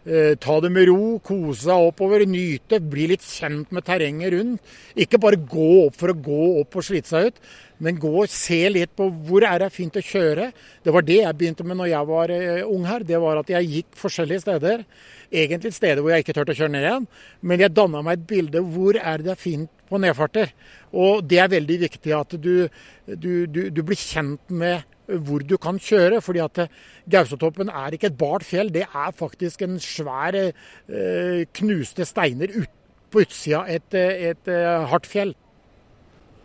Eh, 0.04 0.34
ta 0.36 0.58
det 0.60 0.68
med 0.76 0.89
ro, 0.89 1.16
kose 1.24 1.62
seg 1.62 1.86
oppover, 1.88 2.26
nyte, 2.28 2.82
bli 2.92 3.06
litt 3.13 3.24
kjent 3.24 3.70
med 3.72 3.86
terrenget 3.88 4.34
rundt. 4.34 4.74
Ikke 5.00 5.20
bare 5.22 5.39
gå 5.39 5.68
opp 5.86 5.96
for 5.96 6.12
å 6.12 6.18
gå 6.26 6.39
opp 6.60 6.76
og 6.76 6.84
slite 6.84 7.08
seg 7.08 7.30
ut, 7.30 7.39
men 7.80 8.02
gå 8.02 8.12
og 8.26 8.32
se 8.32 8.60
litt 8.68 8.92
på 9.00 9.08
hvor 9.24 9.46
er 9.48 9.63
det 9.63 9.72
fint 9.72 9.96
å 9.96 10.04
kjøre. 10.04 10.50
Det 10.84 10.92
var 10.92 11.08
det 11.08 11.22
jeg 11.22 11.39
begynte 11.39 11.63
med 11.63 11.80
når 11.80 11.94
jeg 11.94 12.10
var 12.12 12.36
eh, 12.36 12.66
ung 12.68 12.84
her. 12.89 13.08
Det 13.08 13.22
var 13.24 13.39
at 13.39 13.54
jeg 13.56 13.72
gikk 13.78 13.96
forskjellige 14.02 14.44
steder. 14.44 14.84
Egentlig 15.32 15.72
steder 15.78 16.04
hvor 16.04 16.12
jeg 16.12 16.26
ikke 16.26 16.36
turte 16.36 16.52
å 16.52 16.60
kjøre 16.60 16.76
ned 16.76 16.88
igjen, 16.89 17.08
men 17.39 17.63
jeg 17.63 17.76
danna 17.80 18.04
meg 18.04 18.20
et 18.20 18.28
bilde 18.34 18.68
hvor 18.76 19.00
er 19.00 19.24
det 19.24 19.39
fint 19.39 19.72
på 19.88 20.04
nedfarter. 20.04 20.52
Og 20.92 21.24
det 21.24 21.39
er 21.39 21.54
veldig 21.56 21.80
viktig 21.88 22.12
at 22.20 22.36
du, 22.44 22.68
du, 23.08 23.46
du, 23.48 23.70
du 23.72 23.82
blir 23.88 24.00
kjent 24.00 24.52
med 24.52 24.84
hvor 25.08 25.44
du 25.44 25.58
kan 25.58 25.80
kjøre. 25.80 26.22
fordi 26.22 26.39
at 26.39 26.58
eh, 26.58 26.68
Gausatoppen 27.10 27.70
er 27.70 27.94
ikke 27.94 28.08
et 28.08 28.18
bart 28.18 28.44
fjell, 28.44 28.74
det 28.74 28.86
er 28.88 29.12
faktisk 29.16 29.62
en 29.62 29.80
svær 29.80 30.36
eh, 30.36 31.46
knuste 31.54 32.06
steiner 32.06 32.54
ut, 32.56 32.70
på 33.12 33.22
utsida 33.22 33.66
et, 33.70 33.94
eh, 33.94 34.32
et, 34.32 34.48
hardt 34.89 35.06
fjell. 35.06 35.36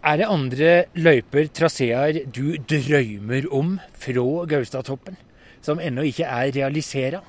Er 0.04 0.16
det 0.16 0.28
andre 0.30 0.84
løyper, 0.94 1.48
traseer, 1.48 2.24
du 2.30 2.56
drømmer 2.58 3.48
om 3.50 3.78
fra 3.92 4.44
Gaustatoppen, 4.46 5.16
som 5.60 5.80
ennå 5.80 6.04
ikke 6.06 6.24
er 6.24 6.52
realisera? 6.54 7.22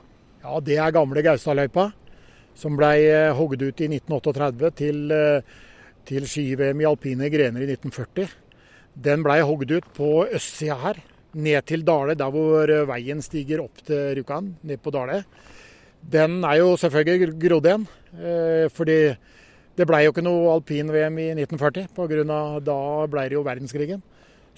Ja, 0.43 0.59
det 0.59 0.77
er 0.77 0.91
gamle 0.91 1.23
Gaustaløypa, 1.23 1.89
som 2.55 2.77
ble 2.77 3.31
hogd 3.35 3.63
ut 3.63 3.81
i 3.81 3.89
1938 3.89 4.69
til, 4.77 5.09
til 6.05 6.27
ski-VM 6.27 6.83
i 6.83 6.87
alpine 6.87 7.31
grener 7.31 7.65
i 7.65 7.71
1940. 7.73 8.29
Den 8.99 9.23
blei 9.23 9.39
hogd 9.41 9.71
ut 9.71 9.87
på 9.95 10.27
østsida 10.27 10.77
her, 10.83 10.99
ned 11.33 11.65
til 11.69 11.83
Dale, 11.85 12.15
der 12.17 12.31
hvor 12.33 12.69
eh, 12.69 12.87
veien 12.89 13.21
stiger 13.21 13.63
opp 13.65 13.81
til 13.85 14.15
Rjukan, 14.17 14.53
ned 14.63 14.81
på 14.81 14.93
Dale. 14.93 15.23
Den 15.99 16.39
er 16.47 16.61
jo 16.61 16.77
selvfølgelig 16.79 17.33
grodd 17.41 17.67
igjen. 17.67 17.87
Eh, 18.17 18.65
fordi 18.73 18.99
det 19.77 19.87
ble 19.87 20.01
jo 20.03 20.13
ikke 20.13 20.25
noe 20.25 20.55
alpin-VM 20.57 21.19
i 21.21 21.27
1940, 21.37 21.91
på 21.95 22.07
grunn 22.09 22.31
av 22.33 22.59
da 22.65 22.79
ble 23.11 23.27
det 23.29 23.37
jo 23.37 23.45
verdenskrigen. 23.45 24.01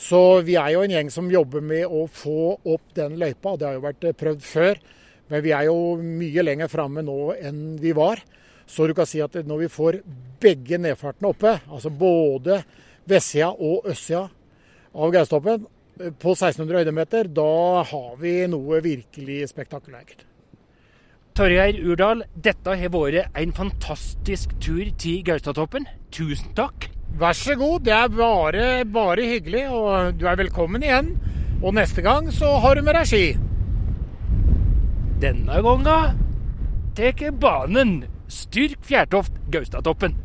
Så 0.02 0.42
vi 0.48 0.56
er 0.58 0.72
jo 0.74 0.82
en 0.86 0.94
gjeng 0.96 1.12
som 1.14 1.30
jobber 1.30 1.62
med 1.62 1.86
å 1.86 2.08
få 2.10 2.56
opp 2.58 2.94
den 2.98 3.20
løypa. 3.22 3.54
Det 3.58 3.68
har 3.68 3.78
jo 3.78 3.86
vært 3.86 4.08
eh, 4.08 4.18
prøvd 4.18 4.46
før, 4.46 4.80
men 5.32 5.44
vi 5.46 5.54
er 5.56 5.68
jo 5.70 5.98
mye 6.02 6.46
lenger 6.46 6.72
framme 6.72 7.04
nå 7.06 7.20
enn 7.38 7.76
vi 7.82 7.94
var. 7.96 8.24
Så 8.72 8.88
du 8.88 8.96
kan 8.96 9.08
si 9.10 9.20
at 9.22 9.36
når 9.46 9.66
vi 9.66 9.70
får 9.72 10.00
begge 10.42 10.80
nedfartene 10.80 11.30
oppe, 11.30 11.58
altså 11.68 11.92
både 11.92 12.62
vestsida 13.10 13.52
og 13.52 13.88
østsida 13.92 14.24
av 14.92 15.14
Gaustoppen, 15.14 15.66
på 16.22 16.34
1600 16.36 16.82
høydemeter, 16.82 17.30
da 17.32 17.84
har 17.88 18.12
vi 18.22 18.36
noe 18.52 18.82
virkelig 18.84 19.40
spektakulært. 19.52 20.26
Torgeir 21.38 21.78
Urdal, 21.88 22.26
dette 22.36 22.74
har 22.76 22.92
vært 22.92 23.38
en 23.40 23.54
fantastisk 23.56 24.52
tur 24.60 24.84
til 25.00 25.22
Gaustatoppen. 25.28 25.88
Tusen 26.12 26.52
takk. 26.58 26.90
Vær 27.20 27.36
så 27.36 27.56
god, 27.60 27.86
det 27.88 27.94
er 27.96 28.12
bare, 28.12 28.66
bare 28.88 29.28
hyggelig, 29.28 29.64
og 29.72 30.20
du 30.20 30.26
er 30.28 30.40
velkommen 30.40 30.84
igjen. 30.84 31.14
Og 31.62 31.76
neste 31.78 32.04
gang 32.04 32.28
så 32.34 32.58
har 32.64 32.76
du 32.76 32.84
med 32.84 32.98
deg 32.98 33.08
ski. 33.08 33.26
Denne 35.22 35.62
gangen 35.64 36.20
tar 36.98 37.32
banen 37.40 37.94
Styrk 38.32 38.82
Fjærtoft 38.88 39.36
Gaustatoppen. 39.52 40.16